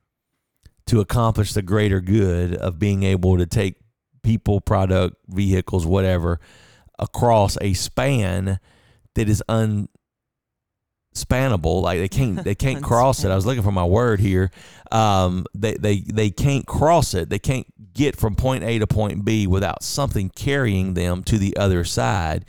to 0.87 1.01
accomplish 1.01 1.53
the 1.53 1.62
greater 1.62 2.01
good 2.01 2.55
of 2.55 2.79
being 2.79 3.03
able 3.03 3.38
to 3.38 3.47
take 3.47 3.77
people, 4.23 4.61
product, 4.61 5.16
vehicles, 5.29 5.87
whatever, 5.87 6.40
across 6.99 7.57
a 7.61 7.73
span 7.75 8.61
that 9.14 9.29
is 9.29 9.42
unspannable. 11.14 11.83
Like 11.83 11.98
they 11.98 12.09
can't 12.09 12.42
they 12.42 12.55
can't 12.55 12.83
cross 12.83 13.24
it. 13.24 13.31
I 13.31 13.35
was 13.35 13.46
looking 13.46 13.62
for 13.62 13.72
my 13.72 13.85
word 13.85 14.20
here. 14.20 14.50
Um, 14.90 15.46
they 15.55 15.74
they 15.74 16.00
they 16.00 16.31
can't 16.31 16.66
cross 16.66 17.14
it. 17.14 17.29
They 17.29 17.38
can't 17.38 17.66
get 17.94 18.16
from 18.16 18.35
point 18.35 18.64
A 18.64 18.79
to 18.79 18.87
point 18.87 19.24
B 19.24 19.46
without 19.46 19.83
something 19.83 20.31
carrying 20.31 20.94
them 20.94 21.22
to 21.24 21.38
the 21.38 21.57
other 21.57 21.85
side. 21.85 22.44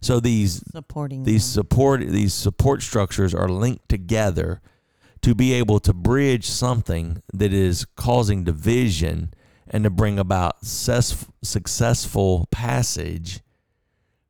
So 0.00 0.20
these 0.20 0.62
Supporting 0.72 1.24
these 1.24 1.42
them. 1.54 1.62
support 1.62 2.00
these 2.00 2.34
support 2.34 2.82
structures 2.82 3.34
are 3.34 3.48
linked 3.48 3.88
together 3.88 4.60
to 5.22 5.34
be 5.34 5.54
able 5.54 5.80
to 5.80 5.92
bridge 5.92 6.46
something 6.46 7.22
that 7.32 7.52
is 7.52 7.84
causing 7.96 8.44
division 8.44 9.32
and 9.68 9.82
to 9.82 9.90
bring 9.90 10.18
about 10.18 10.64
success, 10.64 11.26
successful 11.42 12.46
passage 12.52 13.40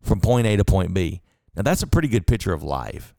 from 0.01 0.21
point 0.21 0.47
A 0.47 0.57
to 0.57 0.65
point 0.65 0.95
B. 0.95 1.21
Now 1.55 1.63
that's 1.63 1.83
a 1.83 1.87
pretty 1.87 2.09
good 2.09 2.27
picture 2.27 2.53
of 2.55 2.63
life. 2.63 3.15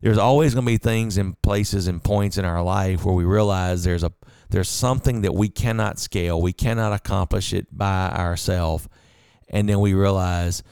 There's 0.00 0.18
always 0.18 0.54
going 0.54 0.64
to 0.64 0.72
be 0.72 0.78
things 0.78 1.18
and 1.18 1.40
places 1.42 1.88
and 1.88 2.02
points 2.02 2.38
in 2.38 2.44
our 2.44 2.62
life 2.62 3.04
where 3.04 3.14
we 3.14 3.24
realize 3.24 3.84
there's 3.84 4.04
a 4.04 4.12
there's 4.50 4.68
something 4.68 5.22
that 5.22 5.34
we 5.34 5.48
cannot 5.50 5.98
scale, 5.98 6.40
we 6.40 6.54
cannot 6.54 6.92
accomplish 6.92 7.52
it 7.52 7.66
by 7.76 8.08
ourselves, 8.08 8.88
and 9.48 9.68
then 9.68 9.80
we 9.80 9.92
realize 9.92 10.62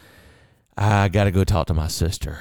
I 0.78 1.08
got 1.08 1.24
to 1.24 1.30
go 1.30 1.44
talk 1.44 1.66
to 1.66 1.74
my 1.74 1.88
sister. 1.88 2.38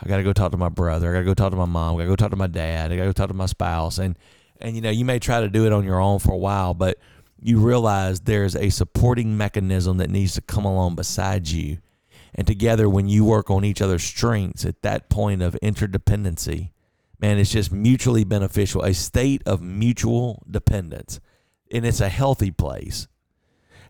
I 0.00 0.08
got 0.08 0.18
to 0.18 0.22
go 0.22 0.32
talk 0.32 0.52
to 0.52 0.56
my 0.56 0.68
brother. 0.68 1.10
I 1.10 1.12
got 1.14 1.18
to 1.20 1.24
go 1.24 1.34
talk 1.34 1.50
to 1.50 1.56
my 1.56 1.64
mom. 1.64 1.96
I 1.96 1.98
got 1.98 2.02
to 2.04 2.08
go 2.10 2.16
talk 2.16 2.30
to 2.30 2.36
my 2.36 2.46
dad. 2.46 2.92
I 2.92 2.96
got 2.96 3.02
to 3.02 3.08
go 3.08 3.12
talk 3.12 3.28
to 3.28 3.34
my 3.34 3.46
spouse. 3.46 3.98
And 3.98 4.16
and 4.60 4.74
you 4.74 4.82
know, 4.82 4.90
you 4.90 5.04
may 5.04 5.18
try 5.18 5.40
to 5.40 5.48
do 5.48 5.66
it 5.66 5.72
on 5.72 5.84
your 5.84 6.00
own 6.00 6.18
for 6.18 6.32
a 6.32 6.38
while, 6.38 6.74
but 6.74 6.98
you 7.40 7.58
realize 7.58 8.20
there's 8.20 8.56
a 8.56 8.70
supporting 8.70 9.36
mechanism 9.36 9.98
that 9.98 10.10
needs 10.10 10.34
to 10.34 10.40
come 10.40 10.64
along 10.64 10.96
beside 10.96 11.48
you. 11.48 11.78
And 12.34 12.46
together, 12.46 12.88
when 12.88 13.08
you 13.08 13.24
work 13.24 13.50
on 13.50 13.64
each 13.64 13.82
other's 13.82 14.02
strengths 14.02 14.64
at 14.64 14.82
that 14.82 15.08
point 15.08 15.42
of 15.42 15.56
interdependency, 15.62 16.70
man, 17.20 17.38
it's 17.38 17.50
just 17.50 17.72
mutually 17.72 18.24
beneficial, 18.24 18.82
a 18.82 18.94
state 18.94 19.42
of 19.46 19.60
mutual 19.60 20.42
dependence. 20.50 21.20
And 21.70 21.84
it's 21.84 22.00
a 22.00 22.08
healthy 22.08 22.50
place 22.50 23.08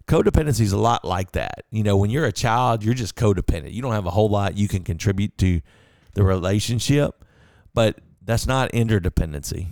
codependency 0.09 0.63
is 0.63 0.73
a 0.73 0.79
lot 0.79 1.05
like 1.05 1.33
that. 1.33 1.65
You 1.71 1.85
know, 1.85 1.97
when 1.97 2.11
you're 2.11 2.25
a 2.25 2.33
child, 2.33 2.83
you're 2.83 2.95
just 2.95 3.15
codependent. 3.15 3.73
You 3.73 3.83
don't 3.83 3.93
have 3.93 4.07
a 4.07 4.11
whole 4.11 4.29
lot 4.29 4.57
you 4.57 4.67
can 4.67 4.83
contribute 4.83 5.39
to 5.39 5.61
the 6.15 6.25
relationship, 6.25 7.25
but 7.75 8.01
that's 8.23 8.47
not 8.47 8.73
interdependency. 8.73 9.69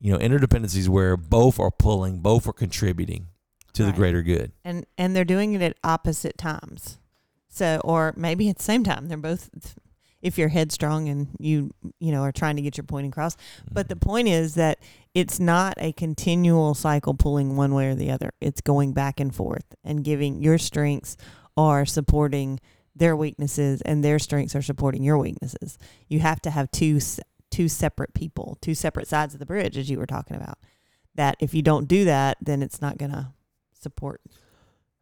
You 0.00 0.12
know, 0.12 0.18
interdependency 0.18 0.76
is 0.76 0.88
where 0.88 1.16
both 1.16 1.58
are 1.58 1.72
pulling, 1.72 2.20
both 2.20 2.46
are 2.46 2.52
contributing 2.52 3.28
to 3.72 3.82
right. 3.82 3.90
the 3.90 3.96
greater 3.96 4.22
good. 4.22 4.52
And 4.64 4.86
and 4.96 5.16
they're 5.16 5.24
doing 5.24 5.54
it 5.54 5.62
at 5.62 5.76
opposite 5.82 6.38
times. 6.38 6.98
So 7.48 7.80
or 7.84 8.14
maybe 8.16 8.48
at 8.48 8.58
the 8.58 8.62
same 8.62 8.84
time. 8.84 9.08
They're 9.08 9.18
both 9.18 9.50
if 10.20 10.36
you're 10.36 10.48
headstrong 10.48 11.08
and 11.08 11.28
you 11.38 11.70
you 12.00 12.10
know 12.10 12.22
are 12.22 12.32
trying 12.32 12.56
to 12.56 12.62
get 12.62 12.76
your 12.76 12.84
point 12.84 13.06
across. 13.06 13.36
But 13.70 13.88
the 13.88 13.94
mm-hmm. 13.94 14.08
point 14.08 14.28
is 14.28 14.54
that 14.54 14.78
it's 15.14 15.40
not 15.40 15.74
a 15.78 15.92
continual 15.92 16.74
cycle 16.74 17.14
pulling 17.14 17.56
one 17.56 17.74
way 17.74 17.88
or 17.88 17.94
the 17.94 18.10
other. 18.10 18.30
It's 18.40 18.60
going 18.60 18.92
back 18.92 19.20
and 19.20 19.34
forth 19.34 19.64
and 19.84 20.04
giving 20.04 20.42
your 20.42 20.58
strengths 20.58 21.16
are 21.56 21.84
supporting 21.84 22.60
their 22.94 23.16
weaknesses 23.16 23.80
and 23.82 24.04
their 24.04 24.18
strengths 24.18 24.56
are 24.56 24.62
supporting 24.62 25.02
your 25.02 25.18
weaknesses. 25.18 25.78
You 26.08 26.20
have 26.20 26.40
to 26.42 26.50
have 26.50 26.70
two 26.70 27.00
two 27.50 27.68
separate 27.68 28.14
people, 28.14 28.58
two 28.60 28.74
separate 28.74 29.08
sides 29.08 29.34
of 29.34 29.40
the 29.40 29.46
bridge 29.46 29.76
as 29.76 29.88
you 29.90 29.98
were 29.98 30.06
talking 30.06 30.36
about. 30.36 30.58
That 31.14 31.36
if 31.40 31.54
you 31.54 31.62
don't 31.62 31.88
do 31.88 32.04
that, 32.04 32.36
then 32.40 32.62
it's 32.62 32.80
not 32.80 32.98
going 32.98 33.10
to 33.10 33.32
support 33.72 34.20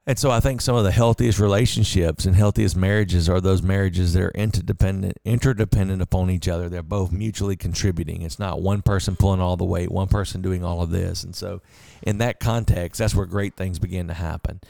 and 0.06 0.16
so 0.16 0.30
I 0.30 0.38
think 0.38 0.60
some 0.60 0.76
of 0.76 0.84
the 0.84 0.92
healthiest 0.92 1.40
relationships 1.40 2.26
and 2.26 2.36
healthiest 2.36 2.76
marriages 2.76 3.28
are 3.28 3.40
those 3.40 3.60
marriages 3.60 4.12
that 4.12 4.22
are 4.22 4.30
interdependent, 4.30 5.18
interdependent 5.24 6.00
upon 6.00 6.30
each 6.30 6.46
other. 6.46 6.68
They're 6.68 6.84
both 6.84 7.10
mutually 7.10 7.56
contributing. 7.56 8.22
It's 8.22 8.38
not 8.38 8.62
one 8.62 8.82
person 8.82 9.16
pulling 9.16 9.40
all 9.40 9.56
the 9.56 9.64
weight, 9.64 9.90
one 9.90 10.06
person 10.06 10.42
doing 10.42 10.62
all 10.62 10.80
of 10.80 10.90
this. 10.90 11.24
And 11.24 11.34
so, 11.34 11.60
in 12.02 12.18
that 12.18 12.38
context, 12.38 13.00
that's 13.00 13.16
where 13.16 13.26
great 13.26 13.56
things 13.56 13.80
begin 13.80 14.06
to 14.06 14.14
happen. 14.14 14.60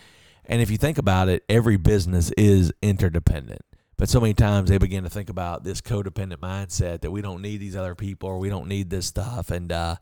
And 0.46 0.62
if 0.62 0.70
you 0.70 0.78
think 0.78 0.96
about 0.96 1.28
it, 1.28 1.44
every 1.50 1.76
business 1.76 2.30
is 2.38 2.72
interdependent. 2.80 3.62
But 3.98 4.08
so 4.08 4.20
many 4.20 4.34
times 4.34 4.70
they 4.70 4.78
begin 4.78 5.04
to 5.04 5.10
think 5.10 5.28
about 5.28 5.64
this 5.64 5.82
codependent 5.82 6.38
mindset 6.38 7.02
that 7.02 7.10
we 7.10 7.20
don't 7.20 7.42
need 7.42 7.58
these 7.58 7.76
other 7.76 7.94
people 7.94 8.28
or 8.28 8.38
we 8.38 8.48
don't 8.48 8.68
need 8.68 8.88
this 8.88 9.06
stuff. 9.06 9.50
And 9.50 9.70
uh, 9.70 9.96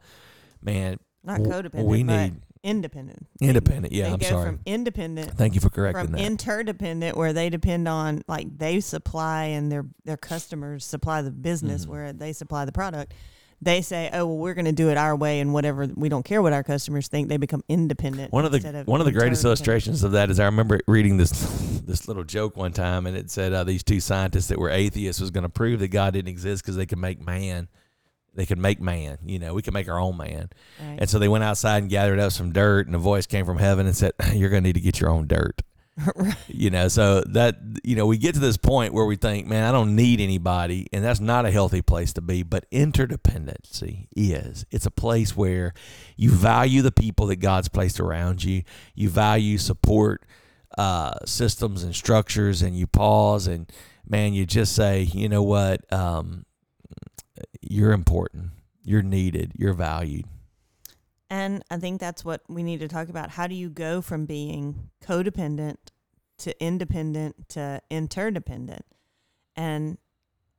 man, 0.62 0.98
not 1.24 1.40
codependent. 1.40 1.84
We 1.84 2.02
need 2.02 2.34
independent. 2.64 3.26
Independent, 3.40 3.92
yeah. 3.92 4.04
They 4.04 4.12
I'm 4.12 4.18
go 4.18 4.26
sorry. 4.26 4.46
From 4.46 4.60
independent. 4.66 5.32
Thank 5.32 5.54
you 5.54 5.60
for 5.60 5.70
correcting 5.70 6.06
from 6.06 6.12
that. 6.12 6.20
interdependent, 6.20 7.16
where 7.16 7.32
they 7.32 7.50
depend 7.50 7.86
on 7.86 8.22
like 8.26 8.58
they 8.58 8.80
supply 8.80 9.44
and 9.44 9.70
their 9.70 9.86
their 10.04 10.16
customers 10.16 10.84
supply 10.84 11.22
the 11.22 11.30
business, 11.30 11.82
mm-hmm. 11.82 11.92
where 11.92 12.12
they 12.12 12.32
supply 12.32 12.64
the 12.64 12.72
product. 12.72 13.14
They 13.62 13.82
say, 13.82 14.10
"Oh, 14.12 14.26
well, 14.26 14.36
we're 14.38 14.54
going 14.54 14.64
to 14.64 14.72
do 14.72 14.90
it 14.90 14.96
our 14.96 15.14
way, 15.14 15.40
and 15.40 15.54
whatever 15.54 15.86
we 15.94 16.08
don't 16.08 16.24
care 16.24 16.42
what 16.42 16.52
our 16.52 16.64
customers 16.64 17.08
think." 17.08 17.28
They 17.28 17.36
become 17.36 17.62
independent. 17.68 18.32
One 18.32 18.44
of 18.44 18.52
the 18.52 18.80
of 18.80 18.86
one 18.88 19.00
of 19.00 19.06
the 19.06 19.12
greatest 19.12 19.44
illustrations 19.44 20.02
of 20.02 20.12
that 20.12 20.30
is 20.30 20.40
I 20.40 20.46
remember 20.46 20.80
reading 20.88 21.18
this 21.18 21.30
this 21.86 22.08
little 22.08 22.24
joke 22.24 22.56
one 22.56 22.72
time, 22.72 23.06
and 23.06 23.16
it 23.16 23.30
said 23.30 23.52
uh, 23.52 23.64
these 23.64 23.82
two 23.82 24.00
scientists 24.00 24.48
that 24.48 24.58
were 24.58 24.70
atheists 24.70 25.20
was 25.20 25.30
going 25.30 25.44
to 25.44 25.48
prove 25.48 25.80
that 25.80 25.88
God 25.88 26.14
didn't 26.14 26.28
exist 26.28 26.62
because 26.62 26.76
they 26.76 26.86
could 26.86 26.98
make 26.98 27.24
man 27.24 27.68
they 28.34 28.46
could 28.46 28.58
make 28.58 28.80
man. 28.80 29.18
You 29.24 29.38
know, 29.38 29.54
we 29.54 29.62
could 29.62 29.74
make 29.74 29.88
our 29.88 29.98
own 29.98 30.16
man. 30.16 30.50
Right. 30.80 30.98
And 31.00 31.10
so 31.10 31.18
they 31.18 31.28
went 31.28 31.44
outside 31.44 31.78
and 31.82 31.90
gathered 31.90 32.18
up 32.18 32.32
some 32.32 32.52
dirt, 32.52 32.86
and 32.86 32.94
a 32.94 32.98
voice 32.98 33.26
came 33.26 33.46
from 33.46 33.58
heaven 33.58 33.86
and 33.86 33.96
said, 33.96 34.12
"You're 34.32 34.50
going 34.50 34.62
to 34.62 34.68
need 34.68 34.74
to 34.74 34.80
get 34.80 35.00
your 35.00 35.10
own 35.10 35.26
dirt." 35.26 35.62
right. 36.16 36.36
You 36.48 36.70
know, 36.70 36.88
so 36.88 37.22
that 37.28 37.56
you 37.84 37.94
know, 37.94 38.06
we 38.06 38.18
get 38.18 38.34
to 38.34 38.40
this 38.40 38.56
point 38.56 38.92
where 38.92 39.04
we 39.04 39.16
think, 39.16 39.46
"Man, 39.46 39.64
I 39.64 39.72
don't 39.72 39.94
need 39.94 40.20
anybody," 40.20 40.88
and 40.92 41.04
that's 41.04 41.20
not 41.20 41.46
a 41.46 41.50
healthy 41.50 41.82
place 41.82 42.12
to 42.14 42.20
be. 42.20 42.42
But 42.42 42.68
interdependency 42.70 44.08
is. 44.16 44.66
It's 44.70 44.86
a 44.86 44.90
place 44.90 45.36
where 45.36 45.72
you 46.16 46.30
value 46.30 46.82
the 46.82 46.92
people 46.92 47.26
that 47.26 47.36
God's 47.36 47.68
placed 47.68 48.00
around 48.00 48.42
you. 48.42 48.62
You 48.94 49.08
value 49.08 49.58
support 49.58 50.24
uh, 50.76 51.14
systems 51.24 51.84
and 51.84 51.94
structures, 51.94 52.62
and 52.62 52.76
you 52.76 52.86
pause 52.86 53.46
and 53.46 53.70
man, 54.06 54.34
you 54.34 54.46
just 54.46 54.74
say, 54.74 55.02
you 55.02 55.28
know 55.28 55.42
what. 55.42 55.90
Um, 55.92 56.44
you're 57.70 57.92
important, 57.92 58.50
you're 58.84 59.02
needed, 59.02 59.52
you're 59.56 59.74
valued. 59.74 60.26
And 61.30 61.64
I 61.70 61.78
think 61.78 62.00
that's 62.00 62.24
what 62.24 62.42
we 62.48 62.62
need 62.62 62.80
to 62.80 62.88
talk 62.88 63.08
about. 63.08 63.30
How 63.30 63.46
do 63.46 63.54
you 63.54 63.68
go 63.68 64.00
from 64.00 64.26
being 64.26 64.90
codependent 65.02 65.76
to 66.38 66.62
independent 66.62 67.48
to 67.50 67.80
interdependent? 67.90 68.84
And 69.56 69.98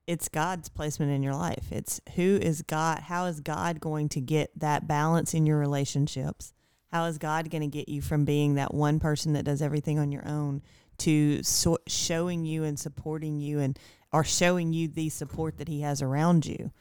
it's 0.07 0.29
God's 0.29 0.69
placement 0.69 1.11
in 1.11 1.23
your 1.23 1.33
life. 1.33 1.71
It's 1.71 2.01
who 2.15 2.39
is 2.41 2.61
God? 2.61 2.99
How 2.99 3.25
is 3.25 3.39
God 3.39 3.79
going 3.79 4.09
to 4.09 4.21
get 4.21 4.51
that 4.59 4.87
balance 4.87 5.33
in 5.33 5.45
your 5.45 5.57
relationships? 5.57 6.53
How 6.91 7.05
is 7.05 7.17
God 7.17 7.49
going 7.49 7.61
to 7.61 7.67
get 7.67 7.89
you 7.89 8.01
from 8.01 8.25
being 8.25 8.55
that 8.55 8.73
one 8.73 8.99
person 8.99 9.33
that 9.33 9.45
does 9.45 9.61
everything 9.61 9.99
on 9.99 10.11
your 10.11 10.27
own 10.27 10.61
to 10.99 11.43
so- 11.43 11.79
showing 11.87 12.45
you 12.45 12.63
and 12.63 12.79
supporting 12.79 13.39
you 13.39 13.59
and 13.59 13.77
or 14.13 14.23
showing 14.23 14.71
you 14.71 14.87
the 14.87 15.09
support 15.09 15.57
that 15.57 15.67
He 15.67 15.81
has 15.81 16.01
around 16.01 16.45
you? 16.45 16.71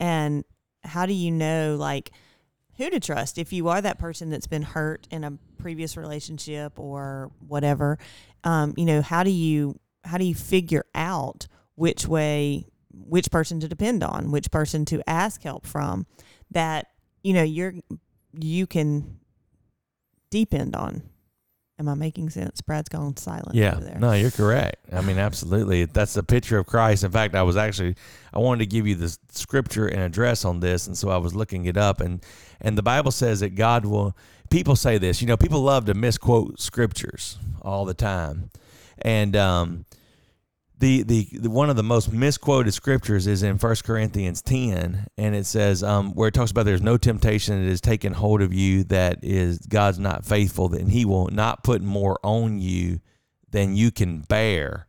And 0.00 0.44
how 0.82 1.06
do 1.06 1.12
you 1.12 1.30
know 1.30 1.76
like 1.78 2.10
who 2.76 2.90
to 2.90 2.98
trust 2.98 3.38
if 3.38 3.52
you 3.52 3.68
are 3.68 3.80
that 3.80 3.98
person 3.98 4.30
that's 4.30 4.46
been 4.46 4.62
hurt 4.62 5.06
in 5.10 5.22
a 5.22 5.38
previous 5.58 5.96
relationship 5.96 6.80
or 6.80 7.30
whatever? 7.46 7.98
Um, 8.42 8.74
you 8.76 8.86
know, 8.86 9.02
how 9.02 9.22
do 9.22 9.30
you 9.30 9.78
how 10.02 10.18
do 10.18 10.24
you 10.24 10.34
figure 10.34 10.86
out 10.94 11.46
which 11.74 12.08
way 12.08 12.66
which 12.92 13.30
person 13.30 13.60
to 13.60 13.68
depend 13.68 14.02
on, 14.02 14.32
which 14.32 14.50
person 14.50 14.84
to 14.86 15.02
ask 15.08 15.42
help 15.42 15.66
from 15.66 16.06
that 16.50 16.86
you 17.22 17.34
know 17.34 17.42
you're 17.42 17.74
you 18.32 18.66
can 18.66 19.18
depend 20.30 20.74
on 20.74 21.02
Am 21.80 21.88
I 21.88 21.94
making 21.94 22.28
sense? 22.28 22.60
Brad's 22.60 22.90
gone 22.90 23.16
silent. 23.16 23.54
Yeah, 23.54 23.80
no, 23.98 24.12
you're 24.12 24.30
correct. 24.30 24.84
I 24.92 25.00
mean, 25.00 25.18
absolutely. 25.18 25.86
That's 25.86 26.12
the 26.12 26.22
picture 26.22 26.58
of 26.58 26.66
Christ. 26.66 27.04
In 27.04 27.10
fact, 27.10 27.34
I 27.34 27.42
was 27.42 27.56
actually 27.56 27.96
I 28.34 28.38
wanted 28.38 28.58
to 28.58 28.66
give 28.66 28.86
you 28.86 28.94
the 28.94 29.16
scripture 29.30 29.86
and 29.86 30.02
address 30.02 30.44
on 30.44 30.60
this, 30.60 30.86
and 30.86 30.96
so 30.96 31.08
I 31.08 31.16
was 31.16 31.34
looking 31.34 31.64
it 31.64 31.78
up, 31.78 32.02
and 32.02 32.22
and 32.60 32.76
the 32.76 32.82
Bible 32.82 33.10
says 33.10 33.40
that 33.40 33.54
God 33.54 33.86
will. 33.86 34.14
People 34.50 34.76
say 34.76 34.98
this. 34.98 35.22
You 35.22 35.28
know, 35.28 35.38
people 35.38 35.62
love 35.62 35.86
to 35.86 35.94
misquote 35.94 36.60
scriptures 36.60 37.38
all 37.62 37.86
the 37.86 37.94
time, 37.94 38.50
and 38.98 39.34
um, 39.34 39.86
the, 40.80 41.02
the, 41.02 41.28
the 41.32 41.50
one 41.50 41.68
of 41.68 41.76
the 41.76 41.82
most 41.82 42.10
misquoted 42.10 42.72
scriptures 42.72 43.26
is 43.26 43.42
in 43.42 43.58
First 43.58 43.84
Corinthians 43.84 44.40
10 44.40 45.06
and 45.18 45.34
it 45.34 45.44
says 45.44 45.82
um, 45.82 46.14
where 46.14 46.28
it 46.28 46.34
talks 46.34 46.50
about 46.50 46.64
there's 46.64 46.80
no 46.80 46.96
temptation 46.96 47.62
that 47.62 47.70
is 47.70 47.82
taken 47.82 48.14
hold 48.14 48.40
of 48.40 48.54
you 48.54 48.84
that 48.84 49.18
is 49.22 49.58
God's 49.58 49.98
not 49.98 50.24
faithful 50.24 50.70
then 50.70 50.88
he 50.88 51.04
will 51.04 51.28
not 51.28 51.62
put 51.62 51.82
more 51.82 52.18
on 52.22 52.58
you 52.58 53.00
than 53.50 53.76
you 53.76 53.90
can 53.90 54.22
bear. 54.22 54.86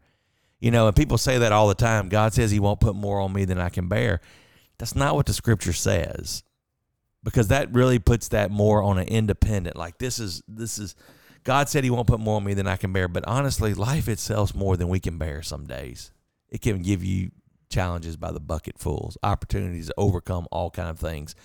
You 0.61 0.71
know 0.71 0.87
and 0.87 0.95
people 0.95 1.17
say 1.17 1.39
that 1.39 1.51
all 1.51 1.67
the 1.67 1.75
time. 1.75 2.07
God 2.07 2.33
says 2.33 2.51
he 2.51 2.59
won't 2.59 2.79
put 2.79 2.95
more 2.95 3.19
on 3.19 3.33
me 3.33 3.43
than 3.43 3.59
I 3.59 3.69
can 3.69 3.89
bear. 3.89 4.21
That's 4.77 4.95
not 4.95 5.15
what 5.15 5.25
the 5.25 5.33
scripture 5.33 5.73
says 5.73 6.43
because 7.21 7.49
that 7.49 7.73
really 7.73 7.99
puts 7.99 8.29
that 8.29 8.49
more 8.49 8.81
on 8.81 8.97
an 8.97 9.07
independent 9.07 9.75
like 9.75 9.97
this 9.97 10.19
is 10.19 10.41
this 10.47 10.79
is 10.79 10.95
God 11.43 11.69
said 11.69 11.83
He 11.83 11.89
won't 11.89 12.07
put 12.07 12.19
more 12.19 12.37
on 12.37 12.43
me 12.43 12.53
than 12.53 12.67
I 12.67 12.75
can 12.75 12.93
bear. 12.93 13.07
But 13.07 13.23
honestly, 13.27 13.73
life 13.73 14.07
itself's 14.07 14.55
more 14.55 14.77
than 14.77 14.89
we 14.89 14.99
can 14.99 15.17
bear 15.17 15.41
some 15.41 15.65
days. 15.65 16.11
It 16.49 16.61
can 16.61 16.81
give 16.81 17.03
you 17.03 17.31
challenges 17.69 18.17
by 18.17 18.31
the 18.31 18.39
bucketfuls, 18.39 19.17
opportunities 19.23 19.87
to 19.87 19.93
overcome 19.97 20.47
all 20.51 20.69
kind 20.69 20.89
of 20.89 20.99
things. 20.99 21.35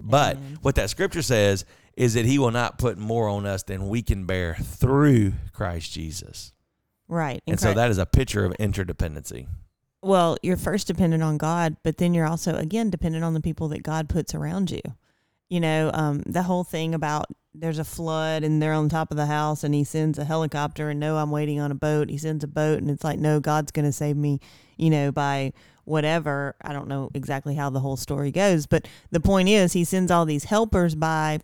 But 0.00 0.36
Amen. 0.36 0.58
what 0.62 0.74
that 0.76 0.90
scripture 0.90 1.22
says 1.22 1.64
is 1.96 2.14
that 2.14 2.24
He 2.24 2.38
will 2.38 2.50
not 2.50 2.78
put 2.78 2.98
more 2.98 3.28
on 3.28 3.46
us 3.46 3.62
than 3.62 3.88
we 3.88 4.02
can 4.02 4.26
bear 4.26 4.54
through 4.54 5.34
Christ 5.52 5.92
Jesus. 5.92 6.52
Right. 7.08 7.42
And, 7.46 7.54
and 7.54 7.60
so 7.60 7.72
that 7.72 7.90
is 7.90 7.98
a 7.98 8.06
picture 8.06 8.44
of 8.44 8.52
interdependency. 8.54 9.46
Well, 10.02 10.36
you're 10.42 10.56
first 10.56 10.86
dependent 10.86 11.22
on 11.22 11.38
God, 11.38 11.76
but 11.82 11.98
then 11.98 12.14
you're 12.14 12.26
also 12.26 12.54
again 12.54 12.90
dependent 12.90 13.24
on 13.24 13.34
the 13.34 13.40
people 13.40 13.68
that 13.68 13.82
God 13.82 14.08
puts 14.08 14.34
around 14.34 14.70
you. 14.70 14.82
You 15.48 15.60
know, 15.60 15.90
um, 15.94 16.22
the 16.26 16.42
whole 16.42 16.64
thing 16.64 16.94
about 16.94 17.26
there's 17.58 17.78
a 17.78 17.84
flood 17.84 18.44
and 18.44 18.60
they're 18.60 18.72
on 18.72 18.88
top 18.88 19.10
of 19.10 19.16
the 19.16 19.26
house 19.26 19.64
and 19.64 19.74
he 19.74 19.84
sends 19.84 20.18
a 20.18 20.24
helicopter 20.24 20.90
and 20.90 21.00
no 21.00 21.16
I'm 21.16 21.30
waiting 21.30 21.58
on 21.60 21.70
a 21.70 21.74
boat 21.74 22.10
he 22.10 22.18
sends 22.18 22.44
a 22.44 22.48
boat 22.48 22.78
and 22.78 22.90
it's 22.90 23.04
like 23.04 23.18
no 23.18 23.40
God's 23.40 23.72
going 23.72 23.84
to 23.84 23.92
save 23.92 24.16
me 24.16 24.40
you 24.76 24.90
know 24.90 25.10
by 25.12 25.52
whatever 25.84 26.56
I 26.62 26.72
don't 26.72 26.88
know 26.88 27.10
exactly 27.14 27.54
how 27.54 27.70
the 27.70 27.80
whole 27.80 27.96
story 27.96 28.30
goes 28.30 28.66
but 28.66 28.86
the 29.10 29.20
point 29.20 29.48
is 29.48 29.72
he 29.72 29.84
sends 29.84 30.10
all 30.10 30.24
these 30.24 30.44
helpers 30.44 30.94
by 30.94 31.40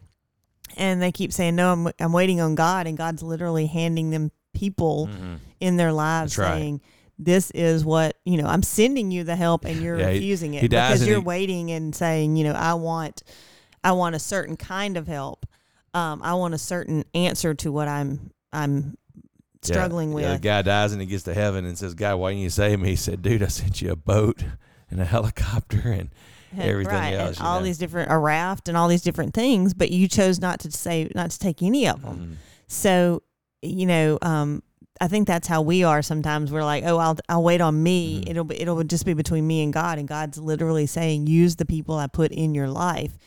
and 0.77 1.01
they 1.01 1.13
keep 1.13 1.33
saying 1.33 1.57
no 1.57 1.73
I'm 1.73 1.89
I'm 1.99 2.13
waiting 2.13 2.41
on 2.41 2.55
God 2.55 2.87
and 2.87 2.97
God's 2.99 3.23
literally 3.23 3.67
handing 3.67 4.11
them 4.11 4.31
people 4.53 5.09
mm-hmm. 5.09 5.35
in 5.61 5.77
their 5.77 5.93
lives 5.93 6.35
saying 6.35 6.81
this 7.19 7.51
is 7.53 7.85
what 7.85 8.17
you 8.25 8.37
know. 8.37 8.47
I'm 8.49 8.63
sending 8.63 9.11
you 9.11 9.23
the 9.23 9.37
help, 9.37 9.65
and 9.65 9.81
you're 9.81 9.99
Yeah, 9.99 10.09
refusing 10.09 10.55
it 10.55 10.63
he 10.63 10.69
because 10.69 11.07
you're 11.07 11.21
he- 11.21 11.25
waiting 11.25 11.71
and 11.71 11.95
saying, 11.95 12.37
you 12.37 12.45
know, 12.45 12.53
I 12.53 12.75
want, 12.75 13.23
I 13.85 13.93
want 13.93 14.17
a 14.17 14.19
certain 14.19 14.57
kind 14.57 14.97
of 14.97 15.07
help. 15.07 15.47
Um, 15.95 16.23
I 16.23 16.35
want 16.35 16.55
a 16.55 16.59
certain 16.59 17.05
answer 17.15 17.55
to 17.55 17.71
what 17.73 17.89
I'm 17.89 18.31
I'm 18.53 18.97
Yeah, 19.65 19.75
struggling 19.75 20.13
with. 20.13 20.25
Yeah, 20.25 20.33
the 20.35 20.39
guy 20.41 20.63
dies 20.63 20.93
and 20.93 21.01
he 21.01 21.07
gets 21.07 21.25
to 21.25 21.35
heaven 21.35 21.65
and 21.65 21.77
says, 21.79 21.95
"God, 21.95 22.17
why 22.17 22.31
didn't 22.31 22.43
you 22.43 22.51
save 22.51 22.81
me?" 22.81 22.91
He 22.91 22.97
said, 22.97 23.23
"Dude, 23.23 23.43
I 23.43 23.49
sent 23.49 23.81
you 23.83 23.91
a 23.93 23.97
boat 23.97 24.43
and 24.91 25.01
a 25.01 25.05
helicopter 25.17 25.81
and 25.93 26.11
everything 26.59 26.93
right, 26.95 27.13
else, 27.15 27.39
and 27.39 27.47
all 27.47 27.61
know. 27.61 27.65
these 27.65 27.79
different 27.79 28.11
a 28.11 28.19
raft 28.19 28.69
and 28.69 28.77
all 28.77 28.89
these 28.89 29.03
different 29.03 29.35
things, 29.35 29.75
but 29.75 29.91
you 29.91 30.09
chose 30.09 30.41
not 30.41 30.61
to 30.61 30.71
say 30.71 31.11
not 31.15 31.31
to 31.31 31.39
take 31.39 31.63
any 31.63 31.87
of 31.87 32.03
them. 32.03 32.17
Mhm. 32.19 32.37
So, 32.69 33.23
you 33.63 33.87
know, 33.87 34.19
um, 34.23 34.63
I 35.01 35.09
think 35.09 35.27
that's 35.27 35.49
how 35.49 35.63
we 35.63 35.83
are 35.85 36.03
sometimes. 36.03 36.51
We're 36.53 36.65
like, 36.65 36.85
oh, 36.85 36.97
I'll 36.99 37.19
I'll 37.29 37.43
wait 37.43 37.61
on 37.61 37.83
me. 37.83 38.23
Mhm. 38.23 38.31
It'll 38.31 38.45
be 38.45 38.61
it'll 38.61 38.83
just 38.85 39.05
be 39.07 39.15
between 39.15 39.47
me 39.47 39.63
and 39.63 39.73
God, 39.73 39.99
and 39.99 40.09
God's 40.09 40.39
literally 40.39 40.87
saying, 40.87 41.27
use 41.27 41.57
the 41.57 41.65
people 41.67 41.97
I 41.97 42.07
put 42.07 42.33
in 42.33 42.55
your 42.55 42.69
life, 42.69 43.19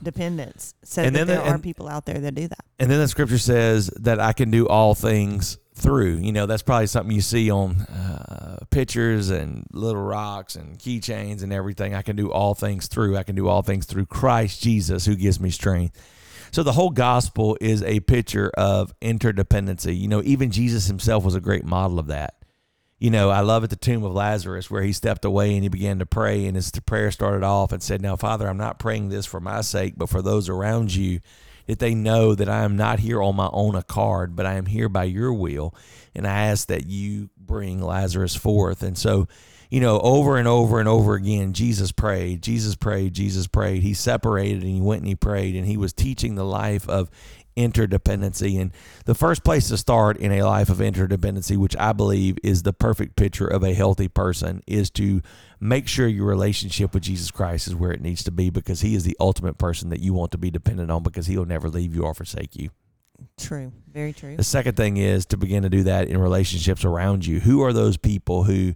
interdependence. 0.00 0.74
So 0.84 1.02
And 1.02 1.14
that 1.14 1.18
then 1.20 1.26
there 1.28 1.36
the- 1.38 1.48
are 1.50 1.54
and- 1.54 1.62
people 1.62 1.88
out 1.88 2.06
there 2.06 2.18
that 2.20 2.34
do 2.34 2.48
that. 2.48 2.64
And 2.78 2.90
then 2.90 2.98
the 3.00 3.08
scripture 3.08 3.38
says 3.38 3.88
that 4.00 4.20
I 4.20 4.32
can 4.32 4.50
do 4.50 4.66
all 4.68 4.94
things 4.94 5.58
through. 5.74 6.16
You 6.16 6.32
know, 6.32 6.46
that's 6.46 6.62
probably 6.62 6.86
something 6.88 7.14
you 7.14 7.20
see 7.20 7.50
on 7.50 7.80
uh, 7.82 8.58
pictures 8.70 9.30
and 9.30 9.64
little 9.72 10.02
rocks 10.02 10.56
and 10.56 10.78
keychains 10.78 11.42
and 11.42 11.52
everything. 11.52 11.94
I 11.94 12.02
can 12.02 12.16
do 12.16 12.30
all 12.32 12.54
things 12.54 12.88
through. 12.88 13.16
I 13.16 13.22
can 13.22 13.36
do 13.36 13.46
all 13.48 13.62
things 13.62 13.86
through 13.86 14.06
Christ 14.06 14.60
Jesus 14.62 15.04
who 15.06 15.14
gives 15.14 15.38
me 15.40 15.50
strength. 15.50 15.96
So 16.50 16.62
the 16.62 16.72
whole 16.72 16.90
gospel 16.90 17.56
is 17.60 17.82
a 17.82 18.00
picture 18.00 18.50
of 18.56 18.92
interdependency. 19.00 19.96
You 19.98 20.08
know, 20.08 20.22
even 20.24 20.50
Jesus 20.50 20.86
himself 20.86 21.22
was 21.24 21.34
a 21.34 21.40
great 21.40 21.64
model 21.64 21.98
of 21.98 22.06
that. 22.08 22.34
You 22.98 23.10
know, 23.10 23.30
I 23.30 23.40
love 23.40 23.62
at 23.62 23.70
the 23.70 23.76
tomb 23.76 24.02
of 24.02 24.12
Lazarus 24.12 24.70
where 24.70 24.82
he 24.82 24.92
stepped 24.92 25.24
away 25.24 25.54
and 25.54 25.62
he 25.62 25.68
began 25.68 26.00
to 26.00 26.06
pray, 26.06 26.46
and 26.46 26.56
his 26.56 26.70
prayer 26.84 27.12
started 27.12 27.44
off 27.44 27.70
and 27.70 27.80
said, 27.82 28.02
Now, 28.02 28.16
Father, 28.16 28.48
I'm 28.48 28.56
not 28.56 28.80
praying 28.80 29.08
this 29.08 29.24
for 29.24 29.38
my 29.38 29.60
sake, 29.60 29.94
but 29.96 30.08
for 30.08 30.20
those 30.20 30.48
around 30.48 30.94
you, 30.94 31.20
that 31.66 31.78
they 31.78 31.94
know 31.94 32.34
that 32.34 32.48
I 32.48 32.64
am 32.64 32.76
not 32.76 32.98
here 32.98 33.22
on 33.22 33.36
my 33.36 33.50
own 33.52 33.76
accord, 33.76 34.34
but 34.34 34.46
I 34.46 34.54
am 34.54 34.66
here 34.66 34.88
by 34.88 35.04
your 35.04 35.32
will. 35.32 35.74
And 36.14 36.26
I 36.26 36.46
ask 36.46 36.66
that 36.68 36.86
you 36.86 37.30
bring 37.36 37.80
Lazarus 37.80 38.34
forth. 38.34 38.82
And 38.82 38.98
so, 38.98 39.28
you 39.70 39.80
know, 39.80 40.00
over 40.00 40.38
and 40.38 40.48
over 40.48 40.80
and 40.80 40.88
over 40.88 41.14
again, 41.14 41.52
Jesus 41.52 41.92
prayed, 41.92 42.42
Jesus 42.42 42.74
prayed, 42.74 43.12
Jesus 43.12 43.46
prayed. 43.46 43.82
He 43.82 43.92
separated 43.92 44.62
and 44.62 44.72
he 44.72 44.80
went 44.80 45.02
and 45.02 45.08
he 45.08 45.14
prayed, 45.14 45.54
and 45.54 45.66
he 45.66 45.76
was 45.76 45.92
teaching 45.92 46.34
the 46.34 46.44
life 46.44 46.88
of 46.88 47.10
interdependency. 47.58 48.60
And 48.60 48.72
the 49.04 49.14
first 49.14 49.44
place 49.44 49.68
to 49.68 49.76
start 49.76 50.16
in 50.16 50.32
a 50.32 50.42
life 50.44 50.70
of 50.70 50.78
interdependency, 50.78 51.56
which 51.56 51.76
I 51.76 51.92
believe 51.92 52.38
is 52.42 52.62
the 52.62 52.72
perfect 52.72 53.16
picture 53.16 53.48
of 53.48 53.64
a 53.64 53.74
healthy 53.74 54.08
person, 54.08 54.62
is 54.66 54.90
to 54.92 55.20
make 55.60 55.88
sure 55.88 56.06
your 56.06 56.26
relationship 56.26 56.94
with 56.94 57.02
Jesus 57.02 57.30
Christ 57.30 57.66
is 57.66 57.74
where 57.74 57.92
it 57.92 58.00
needs 58.00 58.22
to 58.24 58.30
be 58.30 58.48
because 58.48 58.80
he 58.80 58.94
is 58.94 59.02
the 59.02 59.16
ultimate 59.18 59.58
person 59.58 59.90
that 59.90 60.00
you 60.00 60.14
want 60.14 60.30
to 60.30 60.38
be 60.38 60.50
dependent 60.50 60.90
on 60.90 61.02
because 61.02 61.26
he'll 61.26 61.44
never 61.44 61.68
leave 61.68 61.94
you 61.94 62.04
or 62.04 62.14
forsake 62.14 62.54
you. 62.54 62.70
True, 63.36 63.72
very 63.92 64.12
true. 64.12 64.36
The 64.36 64.44
second 64.44 64.76
thing 64.76 64.96
is 64.96 65.26
to 65.26 65.36
begin 65.36 65.64
to 65.64 65.68
do 65.68 65.82
that 65.84 66.06
in 66.06 66.18
relationships 66.18 66.84
around 66.84 67.26
you. 67.26 67.40
Who 67.40 67.62
are 67.64 67.72
those 67.72 67.96
people 67.96 68.44
who 68.44 68.74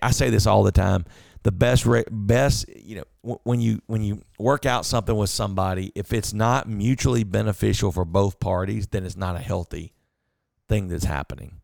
I 0.00 0.12
say 0.12 0.30
this 0.30 0.46
all 0.46 0.62
the 0.62 0.72
time, 0.72 1.04
the 1.44 1.52
best 1.52 1.86
best, 2.10 2.68
you 2.68 2.96
know, 3.22 3.40
when 3.44 3.60
you 3.60 3.80
when 3.86 4.02
you 4.02 4.22
work 4.38 4.64
out 4.66 4.84
something 4.86 5.16
with 5.16 5.30
somebody, 5.30 5.90
if 5.94 6.12
it's 6.12 6.32
not 6.32 6.68
mutually 6.68 7.24
beneficial 7.24 7.90
for 7.92 8.04
both 8.04 8.38
parties, 8.40 8.86
then 8.88 9.04
it's 9.04 9.16
not 9.16 9.34
a 9.36 9.40
healthy 9.40 9.92
thing 10.68 10.88
that's 10.88 11.04
happening. 11.04 11.60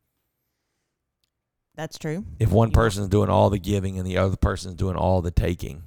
That's 1.74 1.98
true. 1.98 2.24
If 2.40 2.50
one 2.50 2.70
Yeah. 2.70 2.74
person's 2.74 3.08
doing 3.08 3.30
all 3.30 3.50
the 3.50 3.58
giving 3.58 3.98
and 3.98 4.06
the 4.06 4.18
other 4.18 4.36
person's 4.36 4.74
doing 4.74 4.96
all 4.96 5.22
the 5.22 5.30
taking, 5.30 5.84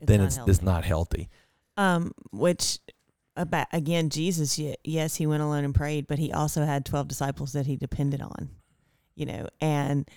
It's 0.00 0.08
then 0.08 0.20
it's 0.20 0.36
healthy. 0.36 0.50
it's 0.50 0.62
not 0.62 0.84
healthy. 0.84 1.28
Um, 1.78 2.12
which 2.32 2.78
about 3.34 3.66
again, 3.72 4.10
Jesus, 4.10 4.58
yes, 4.84 5.16
he 5.16 5.26
went 5.26 5.42
alone 5.42 5.64
and 5.64 5.74
prayed, 5.74 6.06
but 6.06 6.18
he 6.18 6.32
also 6.32 6.64
had 6.66 6.84
twelve 6.84 7.08
disciples 7.08 7.52
that 7.52 7.66
he 7.66 7.76
depended 7.76 8.20
on, 8.20 8.50
you 9.14 9.24
know, 9.26 9.48
and 9.60 10.08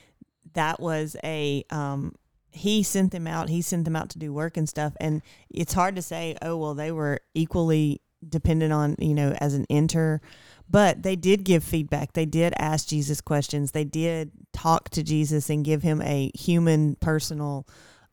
that 0.54 0.80
was 0.82 1.16
a 1.24 1.64
um. 1.70 2.14
He 2.52 2.84
sent 2.84 3.12
them 3.12 3.28
out. 3.28 3.50
He 3.50 3.62
sent 3.62 3.86
them 3.86 3.96
out 3.96 4.10
to 4.12 4.20
do 4.20 4.34
work 4.34 4.58
and 4.58 4.68
stuff, 4.68 4.94
and 5.00 5.22
it's 5.50 5.74
hard 5.74 5.96
to 5.96 6.02
say. 6.02 6.36
Oh 6.42 6.58
well, 6.58 6.74
they 6.74 6.92
were 6.92 7.20
equally 7.34 8.02
dependent 8.28 8.74
on 8.74 8.96
you 9.00 9.14
know 9.14 9.34
as 9.40 9.54
an 9.54 9.66
enter, 9.70 10.22
but 10.70 11.04
they 11.04 11.16
did 11.16 11.44
give 11.44 11.64
feedback. 11.64 12.14
They 12.14 12.26
did 12.26 12.54
ask 12.58 12.88
Jesus 12.88 13.22
questions. 13.22 13.72
They 13.72 13.84
did 13.84 14.32
talk 14.52 14.90
to 14.92 15.04
Jesus 15.04 15.50
and 15.50 15.64
give 15.64 15.84
him 15.84 16.02
a 16.02 16.32
human, 16.34 16.96
personal, 16.96 17.68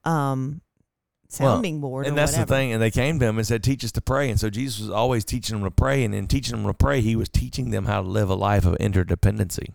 um, 0.05 0.61
sounding 1.29 1.81
board. 1.81 2.07
And 2.07 2.17
that's 2.17 2.33
whatever. 2.33 2.47
the 2.47 2.55
thing. 2.55 2.73
And 2.73 2.83
they 2.83 2.91
came 2.91 3.19
to 3.19 3.27
him 3.27 3.39
and 3.39 3.47
said, 3.47 3.65
"Teach 3.65 3.85
us 3.85 3.93
to 3.93 4.01
pray." 4.01 4.31
And 4.31 4.39
so 4.39 4.51
Jesus 4.51 4.81
was 4.81 4.91
always 4.91 5.25
teaching 5.25 5.57
them 5.57 5.65
to 5.65 5.71
pray, 5.71 6.05
and 6.05 6.15
in 6.15 6.27
teaching 6.27 6.57
them 6.57 6.67
to 6.67 6.75
pray, 6.75 7.01
he 7.01 7.17
was 7.17 7.29
teaching 7.29 7.71
them 7.71 7.87
how 7.87 8.03
to 8.03 8.09
live 8.09 8.31
a 8.31 8.35
life 8.35 8.67
of 8.67 8.77
interdependency. 8.79 9.73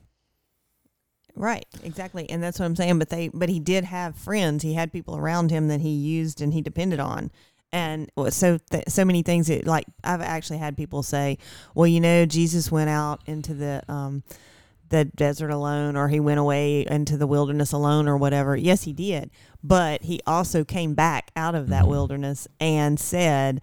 Right, 1.35 1.65
exactly, 1.83 2.29
and 2.29 2.43
that's 2.43 2.59
what 2.59 2.65
I'm 2.65 2.75
saying. 2.75 2.99
But 2.99 3.09
they, 3.09 3.29
but 3.29 3.49
he 3.49 3.59
did 3.59 3.85
have 3.85 4.15
friends. 4.15 4.63
He 4.63 4.73
had 4.73 4.91
people 4.91 5.15
around 5.17 5.49
him 5.51 5.67
that 5.69 5.81
he 5.81 5.89
used 5.89 6.41
and 6.41 6.53
he 6.53 6.61
depended 6.61 6.99
on, 6.99 7.31
and 7.71 8.11
so 8.29 8.57
th- 8.69 8.83
so 8.89 9.05
many 9.05 9.23
things. 9.23 9.47
That, 9.47 9.65
like 9.65 9.85
I've 10.03 10.21
actually 10.21 10.59
had 10.59 10.75
people 10.75 11.03
say, 11.03 11.37
"Well, 11.73 11.87
you 11.87 12.01
know, 12.01 12.25
Jesus 12.25 12.71
went 12.71 12.89
out 12.89 13.21
into 13.25 13.53
the 13.53 13.81
um, 13.87 14.23
the 14.89 15.05
desert 15.05 15.49
alone, 15.51 15.95
or 15.95 16.09
he 16.09 16.19
went 16.19 16.39
away 16.39 16.85
into 16.89 17.15
the 17.17 17.27
wilderness 17.27 17.71
alone, 17.71 18.07
or 18.09 18.17
whatever." 18.17 18.55
Yes, 18.55 18.83
he 18.83 18.91
did, 18.93 19.31
but 19.63 20.03
he 20.03 20.19
also 20.27 20.63
came 20.65 20.93
back 20.95 21.31
out 21.35 21.55
of 21.55 21.69
that 21.69 21.85
Mhm. 21.85 21.89
wilderness 21.89 22.47
and 22.59 22.99
said, 22.99 23.61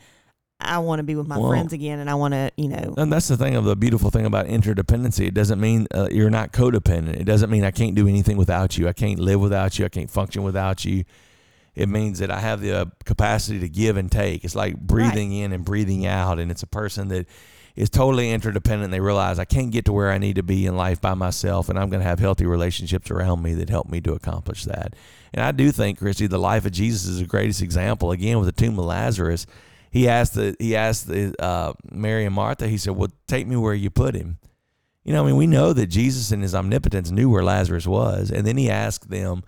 "I 0.60 0.78
want 0.78 0.98
to 0.98 1.02
be 1.02 1.14
with 1.14 1.26
my 1.26 1.38
Well- 1.38 1.48
friends 1.50 1.72
again, 1.72 1.98
and 1.98 2.08
I 2.10 2.14
want 2.14 2.34
to, 2.34 2.50
you 2.56 2.68
know." 2.68 2.94
And 2.96 3.12
that's 3.12 3.28
the 3.28 3.36
thing 3.36 3.54
of 3.54 3.64
the 3.64 3.76
beautiful 3.76 4.10
thing 4.10 4.26
about 4.26 4.46
interdependency. 4.46 5.26
It 5.26 5.34
doesn't 5.34 5.60
mean 5.60 5.86
uh, 5.94 6.08
you're 6.10 6.30
not 6.30 6.52
codependent. 6.52 7.20
It 7.20 7.24
doesn't 7.24 7.50
mean 7.50 7.64
I 7.64 7.70
can't 7.70 7.94
do 7.94 8.08
anything 8.08 8.36
without 8.36 8.76
you. 8.76 8.88
I 8.88 8.92
can't 8.92 9.18
live 9.18 9.40
without 9.40 9.78
you. 9.78 9.84
I 9.84 9.88
can't 9.88 10.10
function 10.10 10.42
without 10.42 10.84
you. 10.84 11.04
It 11.74 11.88
means 11.88 12.18
that 12.18 12.30
I 12.30 12.40
have 12.40 12.60
the 12.60 12.72
uh, 12.72 12.84
capacity 13.04 13.60
to 13.60 13.68
give 13.68 13.96
and 13.96 14.10
take. 14.10 14.44
It's 14.44 14.56
like 14.56 14.78
breathing 14.80 15.32
in 15.32 15.52
and 15.52 15.64
breathing 15.64 16.06
out. 16.06 16.40
And 16.40 16.50
it's 16.50 16.64
a 16.64 16.66
person 16.66 17.06
that 17.08 17.26
is 17.76 17.88
totally 17.88 18.32
interdependent. 18.32 18.90
They 18.90 18.98
realize 18.98 19.38
I 19.38 19.44
can't 19.44 19.70
get 19.70 19.84
to 19.84 19.92
where 19.92 20.10
I 20.10 20.18
need 20.18 20.34
to 20.34 20.42
be 20.42 20.66
in 20.66 20.76
life 20.76 21.00
by 21.00 21.14
myself, 21.14 21.68
and 21.68 21.78
I'm 21.78 21.88
going 21.88 22.00
to 22.00 22.08
have 22.08 22.18
healthy 22.18 22.44
relationships 22.44 23.08
around 23.12 23.40
me 23.40 23.54
that 23.54 23.70
help 23.70 23.88
me 23.88 24.00
to 24.00 24.14
accomplish 24.14 24.64
that. 24.64 24.94
And 25.32 25.44
I 25.44 25.52
do 25.52 25.70
think, 25.70 25.98
Christy, 26.00 26.26
the 26.26 26.38
life 26.38 26.66
of 26.66 26.72
Jesus 26.72 27.06
is 27.06 27.20
the 27.20 27.26
greatest 27.26 27.62
example. 27.62 28.10
Again, 28.10 28.40
with 28.40 28.46
the 28.46 28.60
tomb 28.60 28.76
of 28.80 28.84
Lazarus, 28.86 29.46
he 29.90 30.08
asked 30.08 30.34
the 30.34 30.54
he 30.58 30.76
asked 30.76 31.06
the 31.08 31.34
uh, 31.42 31.72
Mary 31.90 32.24
and 32.24 32.34
Martha. 32.34 32.68
He 32.68 32.78
said, 32.78 32.96
"Well, 32.96 33.08
take 33.26 33.46
me 33.46 33.56
where 33.56 33.74
you 33.74 33.90
put 33.90 34.14
him." 34.14 34.38
You 35.04 35.14
know, 35.14 35.22
I 35.22 35.26
mean, 35.26 35.36
we 35.36 35.46
know 35.46 35.72
that 35.72 35.86
Jesus 35.86 36.32
in 36.32 36.42
his 36.42 36.54
omnipotence 36.54 37.10
knew 37.10 37.30
where 37.30 37.42
Lazarus 37.42 37.86
was, 37.86 38.30
and 38.30 38.46
then 38.46 38.56
he 38.58 38.68
asked 38.70 39.08
them, 39.08 39.42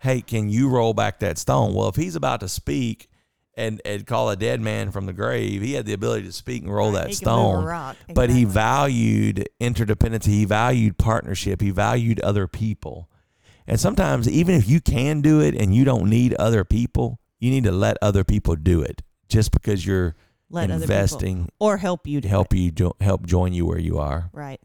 "Hey, 0.00 0.20
can 0.20 0.48
you 0.48 0.68
roll 0.68 0.92
back 0.94 1.20
that 1.20 1.38
stone?" 1.38 1.74
Well, 1.74 1.88
if 1.88 1.96
he's 1.96 2.16
about 2.16 2.40
to 2.40 2.48
speak 2.48 3.08
and 3.56 3.80
and 3.84 4.04
call 4.04 4.28
a 4.30 4.36
dead 4.36 4.60
man 4.60 4.90
from 4.90 5.06
the 5.06 5.12
grave, 5.12 5.62
he 5.62 5.74
had 5.74 5.86
the 5.86 5.92
ability 5.92 6.26
to 6.26 6.32
speak 6.32 6.64
and 6.64 6.74
roll 6.74 6.92
Right, 6.92 7.04
that 7.06 7.10
he 7.10 7.16
could 7.16 7.26
move 7.26 7.36
a 7.36 7.36
stone. 7.36 7.64
rock. 7.64 7.96
But 8.12 8.30
he 8.30 8.44
valued 8.44 9.48
interdependency. 9.60 10.26
He 10.26 10.44
valued 10.44 10.98
partnership. 10.98 11.60
He 11.60 11.70
valued 11.70 12.18
other 12.20 12.48
people. 12.48 13.08
And 13.68 13.78
sometimes, 13.78 14.28
even 14.28 14.56
if 14.56 14.68
you 14.68 14.80
can 14.80 15.20
do 15.20 15.40
it 15.40 15.54
and 15.54 15.72
you 15.74 15.84
don't 15.84 16.10
need 16.10 16.34
other 16.34 16.64
people, 16.64 17.20
you 17.38 17.50
need 17.52 17.64
to 17.64 17.72
let 17.72 17.96
other 18.02 18.24
people 18.24 18.56
do 18.56 18.82
it. 18.82 19.02
Just 19.34 19.50
because 19.52 19.84
you're 19.84 20.14
Let 20.48 20.70
investing 20.70 21.48
or 21.58 21.76
help 21.76 22.06
you 22.06 22.20
help 22.24 22.54
it. 22.54 22.58
you 22.58 22.70
jo- 22.70 22.96
help 23.00 23.26
join 23.26 23.52
you 23.52 23.66
where 23.66 23.78
you 23.78 23.98
are. 23.98 24.30
Right. 24.32 24.60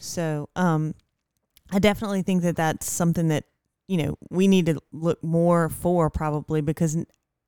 So, 0.00 0.48
um, 0.56 0.94
I 1.70 1.78
definitely 1.78 2.22
think 2.22 2.42
that 2.42 2.56
that's 2.56 2.90
something 2.90 3.28
that 3.28 3.44
you 3.88 3.96
know 3.98 4.18
we 4.30 4.48
need 4.48 4.66
to 4.66 4.80
look 4.92 5.22
more 5.22 5.68
for 5.68 6.10
probably 6.10 6.60
because 6.60 6.96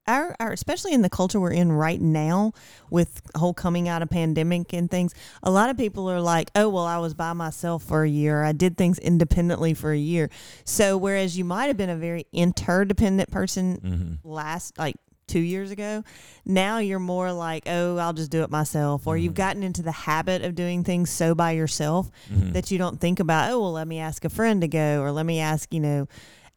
our, 0.08 0.34
our 0.40 0.50
especially 0.52 0.92
in 0.92 1.02
the 1.02 1.08
culture 1.10 1.38
we're 1.38 1.52
in 1.52 1.70
right 1.70 2.00
now 2.00 2.52
with 2.90 3.22
whole 3.36 3.54
coming 3.54 3.88
out 3.88 4.02
of 4.02 4.10
pandemic 4.10 4.72
and 4.72 4.90
things 4.90 5.14
a 5.44 5.50
lot 5.52 5.70
of 5.70 5.76
people 5.76 6.10
are 6.10 6.20
like 6.20 6.50
oh 6.56 6.68
well 6.68 6.84
i 6.84 6.98
was 6.98 7.14
by 7.14 7.32
myself 7.32 7.84
for 7.84 8.02
a 8.02 8.08
year 8.08 8.42
i 8.42 8.50
did 8.50 8.76
things 8.76 8.98
independently 8.98 9.74
for 9.74 9.92
a 9.92 9.96
year 9.98 10.28
so 10.64 10.96
whereas 10.96 11.38
you 11.38 11.44
might 11.44 11.66
have 11.66 11.76
been 11.76 11.88
a 11.90 11.96
very 11.96 12.26
interdependent 12.32 13.30
person 13.30 13.78
Mm-hmm. 13.78 14.28
last 14.28 14.76
like 14.76 14.96
two 15.26 15.40
years 15.40 15.70
ago 15.70 16.02
now 16.44 16.78
you're 16.78 16.98
more 16.98 17.32
like 17.32 17.62
oh 17.66 17.96
i'll 17.96 18.12
just 18.12 18.30
do 18.30 18.42
it 18.42 18.50
myself 18.50 19.06
or 19.06 19.16
you've 19.16 19.32
Mhm. 19.32 19.36
gotten 19.36 19.62
into 19.62 19.80
the 19.82 19.92
habit 19.92 20.42
of 20.42 20.54
doing 20.54 20.84
things 20.84 21.08
so 21.10 21.34
by 21.34 21.52
yourself 21.52 22.10
Mm-hmm. 22.30 22.52
that 22.52 22.70
you 22.70 22.78
don't 22.78 23.00
think 23.00 23.20
about 23.20 23.50
oh 23.50 23.60
well 23.60 23.72
let 23.72 23.86
me 23.88 23.98
ask 23.98 24.24
a 24.24 24.28
friend 24.28 24.60
to 24.60 24.68
go 24.68 25.00
or 25.00 25.10
let 25.12 25.24
me 25.24 25.40
ask 25.40 25.72
you 25.72 25.80
know 25.80 26.06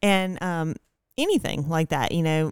and 0.02 0.42
um 0.44 0.76
anything 1.18 1.70
like 1.70 1.90
that 1.90 2.12
you 2.12 2.24
know 2.24 2.52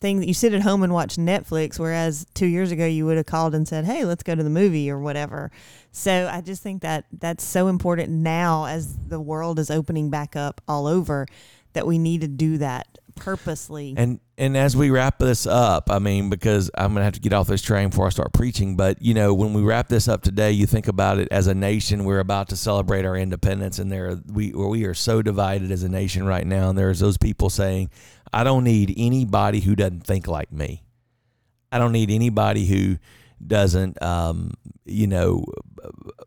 thing 0.00 0.18
that 0.18 0.26
you 0.26 0.34
sit 0.34 0.52
at 0.52 0.62
home 0.62 0.82
and 0.82 0.92
watch 0.92 1.14
Netflix, 1.14 1.78
whereas 1.78 2.26
two 2.34 2.46
years 2.46 2.72
ago 2.72 2.84
you 2.84 3.06
would 3.06 3.16
have 3.16 3.26
called 3.26 3.54
and 3.54 3.68
said, 3.68 3.84
"Hey, 3.84 4.04
let's 4.04 4.24
go 4.24 4.34
to 4.34 4.42
the 4.42 4.50
movie" 4.50 4.90
or 4.90 4.98
whatever. 4.98 5.52
So 5.92 6.28
I 6.28 6.40
just 6.40 6.60
think 6.60 6.82
that 6.82 7.04
that's 7.12 7.44
so 7.44 7.68
important 7.68 8.08
now 8.10 8.64
as 8.64 8.96
the 8.96 9.20
world 9.20 9.60
is 9.60 9.70
opening 9.70 10.10
back 10.10 10.34
up 10.34 10.60
all 10.66 10.88
over 10.88 11.28
that 11.74 11.86
we 11.86 11.98
need 11.98 12.20
to 12.22 12.26
do 12.26 12.58
that 12.58 12.98
purposely. 13.14 13.94
And 13.96 14.20
and 14.38 14.56
as 14.56 14.76
we 14.76 14.90
wrap 14.90 15.18
this 15.18 15.46
up, 15.46 15.90
I 15.90 15.98
mean, 15.98 16.30
because 16.30 16.70
I'm 16.76 16.92
gonna 16.92 17.04
have 17.04 17.14
to 17.14 17.20
get 17.20 17.32
off 17.32 17.46
this 17.46 17.62
train 17.62 17.90
before 17.90 18.06
I 18.06 18.10
start 18.10 18.32
preaching, 18.32 18.76
but 18.76 19.00
you 19.00 19.14
know, 19.14 19.34
when 19.34 19.52
we 19.52 19.62
wrap 19.62 19.88
this 19.88 20.08
up 20.08 20.22
today, 20.22 20.52
you 20.52 20.66
think 20.66 20.88
about 20.88 21.18
it 21.18 21.28
as 21.30 21.46
a 21.46 21.54
nation, 21.54 22.04
we're 22.04 22.20
about 22.20 22.48
to 22.50 22.56
celebrate 22.56 23.04
our 23.04 23.16
independence, 23.16 23.78
and 23.78 23.90
there 23.90 24.18
we 24.26 24.52
we 24.52 24.84
are 24.84 24.94
so 24.94 25.22
divided 25.22 25.70
as 25.70 25.82
a 25.82 25.88
nation 25.88 26.26
right 26.26 26.46
now, 26.46 26.70
and 26.70 26.78
there's 26.78 27.00
those 27.00 27.18
people 27.18 27.50
saying, 27.50 27.90
I 28.32 28.44
don't 28.44 28.64
need 28.64 28.94
anybody 28.96 29.60
who 29.60 29.76
doesn't 29.76 30.06
think 30.06 30.26
like 30.26 30.52
me. 30.52 30.82
I 31.70 31.78
don't 31.78 31.92
need 31.92 32.10
anybody 32.10 32.66
who 32.66 32.98
doesn't, 33.44 34.00
um, 34.02 34.52
you 34.84 35.06
know, 35.06 35.44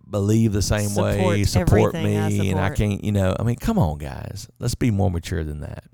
believe 0.09 0.53
the 0.53 0.61
same 0.61 0.95
way, 0.95 1.43
Support 1.43 1.93
support 1.93 1.95
I 1.95 2.03
me, 2.03 2.49
and 2.51 2.59
I 2.59 2.71
can't, 2.71 3.03
you 3.03 3.11
know, 3.11 3.35
I 3.39 3.43
mean, 3.43 3.55
come 3.55 3.77
on, 3.77 3.97
guys, 3.97 4.47
let's 4.59 4.75
be 4.75 4.91
more 4.91 5.09
mature 5.11 5.43
than 5.43 5.61
that. 5.61 5.85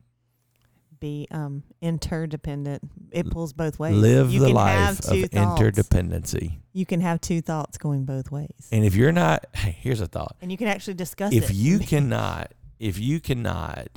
Be 1.01 1.27
um, 1.31 1.63
interdependent. 1.81 2.81
It 3.11 3.29
pulls 3.29 3.51
both 3.51 3.77
ways. 3.77 3.95
Live 3.97 4.31
you 4.31 4.39
the 4.39 4.45
can 4.47 4.55
life 4.55 4.77
have 4.77 4.99
of 4.99 5.05
thoughts. 5.31 5.33
interdependency. 5.61 6.59
You 6.71 6.85
can 6.85 7.01
have 7.01 7.19
two 7.19 7.41
thoughts 7.41 7.77
going 7.77 8.05
both 8.05 8.31
ways, 8.31 8.69
And 8.71 8.85
if 8.85 8.95
you're 8.95 9.11
not, 9.11 9.45
hey, 9.53 9.75
here's 9.81 9.99
a 9.99 10.07
thought. 10.07 10.37
and 10.41 10.49
you 10.49 10.57
can 10.57 10.67
actually 10.69 10.93
discuss 10.93 11.33
If 11.33 11.49
it. 11.49 11.55
you 11.55 11.79
cannot, 11.91 12.53
if 12.79 12.97
you 12.97 13.19
cannot 13.19 13.89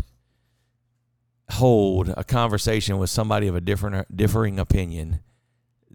hold 1.51 2.09
a 2.17 2.25
conversation 2.25 2.99
with 2.99 3.11
somebody 3.11 3.47
of 3.47 3.55
a 3.55 3.61
different 3.61 4.17
differing 4.17 4.59
opinion, 4.59 5.21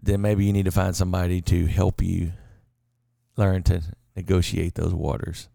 then 0.00 0.20
maybe 0.22 0.44
you 0.44 0.52
need 0.52 0.64
to 0.64 0.70
find 0.70 0.94
somebody 0.96 1.40
to 1.42 1.66
help 1.66 2.02
you 2.02 2.32
learn 3.36 3.62
to 3.64 3.82
negotiate 4.16 4.74
those 4.76 4.94
waters 4.94 5.48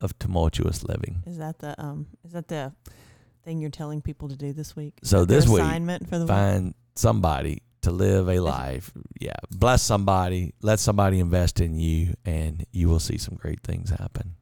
of 0.00 0.18
tumultuous 0.18 0.82
living. 0.84 1.22
is 1.26 1.38
that 1.38 1.58
the 1.58 1.80
um 1.82 2.06
is 2.24 2.32
that 2.32 2.48
the 2.48 2.72
thing 3.44 3.60
you're 3.60 3.70
telling 3.70 4.02
people 4.02 4.28
to 4.28 4.36
do 4.36 4.52
this 4.52 4.76
week? 4.76 4.98
So 5.02 5.22
Is 5.22 5.26
this 5.26 5.48
week, 5.48 5.62
assignment 5.62 6.08
for 6.08 6.18
the 6.18 6.24
week? 6.24 6.28
Find 6.28 6.74
somebody 6.94 7.62
to 7.82 7.90
live 7.90 8.28
a 8.28 8.40
life. 8.40 8.90
Yeah, 9.20 9.32
bless 9.50 9.82
somebody, 9.82 10.54
let 10.62 10.80
somebody 10.80 11.20
invest 11.20 11.60
in 11.60 11.74
you, 11.74 12.14
and 12.24 12.66
you 12.72 12.88
will 12.88 13.00
see 13.00 13.18
some 13.18 13.34
great 13.34 13.62
things 13.62 13.90
happen. 13.90 14.34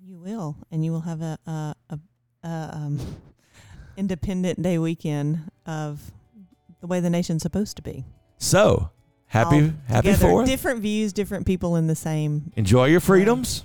You 0.00 0.18
will, 0.18 0.56
and 0.70 0.84
you 0.84 0.92
will 0.92 1.02
have 1.02 1.20
a 1.22 1.38
a, 1.46 1.74
a, 1.90 1.98
a 2.44 2.70
um, 2.72 3.00
Independent 3.96 4.60
Day 4.62 4.78
weekend 4.78 5.50
of 5.66 6.00
the 6.80 6.86
way 6.86 7.00
the 7.00 7.10
nation's 7.10 7.42
supposed 7.42 7.76
to 7.76 7.82
be. 7.82 8.04
So 8.38 8.90
happy, 9.26 9.56
All 9.56 9.72
happy 9.86 10.08
Together, 10.08 10.28
Fourth. 10.28 10.46
Different 10.46 10.80
views, 10.80 11.12
different 11.12 11.46
people 11.46 11.76
in 11.76 11.86
the 11.86 11.94
same. 11.94 12.52
Enjoy 12.56 12.86
your 12.86 13.00
freedoms. 13.00 13.64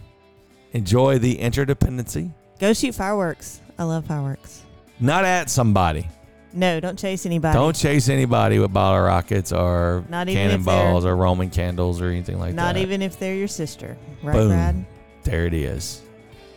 Enjoy 0.72 1.18
the 1.18 1.38
interdependency. 1.38 2.34
Go 2.60 2.74
shoot 2.74 2.94
fireworks. 2.94 3.62
I 3.78 3.84
love 3.84 4.06
fireworks. 4.06 4.64
Not 5.00 5.26
at 5.26 5.50
somebody. 5.50 6.08
No, 6.52 6.80
don't 6.80 6.98
chase 6.98 7.26
anybody. 7.26 7.54
Don't 7.58 7.76
chase 7.76 8.10
anybody 8.10 8.60
with 8.60 8.74
bottle 8.74 9.02
rockets 9.02 9.52
or 9.52 10.04
Not 10.10 10.30
even 10.30 10.42
if 10.42 10.50
cannonballs 10.50 11.06
or 11.06 11.16
Roman 11.16 11.50
candles 11.50 12.02
or 12.02 12.08
anything 12.08 12.40
like 12.40 12.52
that. 12.52 12.56
Not 12.56 12.76
that. 12.76 12.82
even 12.82 13.02
if 13.02 13.20
they're 13.20 13.36
your 13.36 13.48
sister, 13.48 13.98
right, 14.24 14.34
Boom. 14.34 14.50
Brad? 14.50 14.86
There 15.24 15.46
it 15.46 15.54
is. 15.54 16.02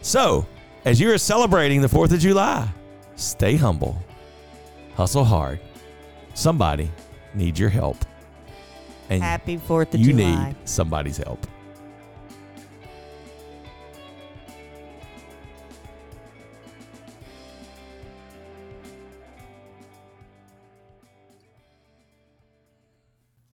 So, 0.00 0.46
as 0.84 0.98
you're 0.98 1.18
celebrating 1.18 1.82
the 1.82 1.88
4th 1.88 2.12
of 2.12 2.20
July, 2.20 2.68
stay 3.16 3.56
humble, 3.56 4.02
hustle 4.94 5.24
hard. 5.24 5.60
Somebody 6.34 6.90
needs 7.34 7.60
your 7.60 7.68
help. 7.68 7.98
And 9.10 9.22
Happy 9.22 9.58
Fourth 9.58 9.92
of 9.92 10.00
you 10.00 10.12
July. 10.14 10.22
You 10.22 10.46
need 10.46 10.56
somebody's 10.64 11.18
help. 11.18 11.46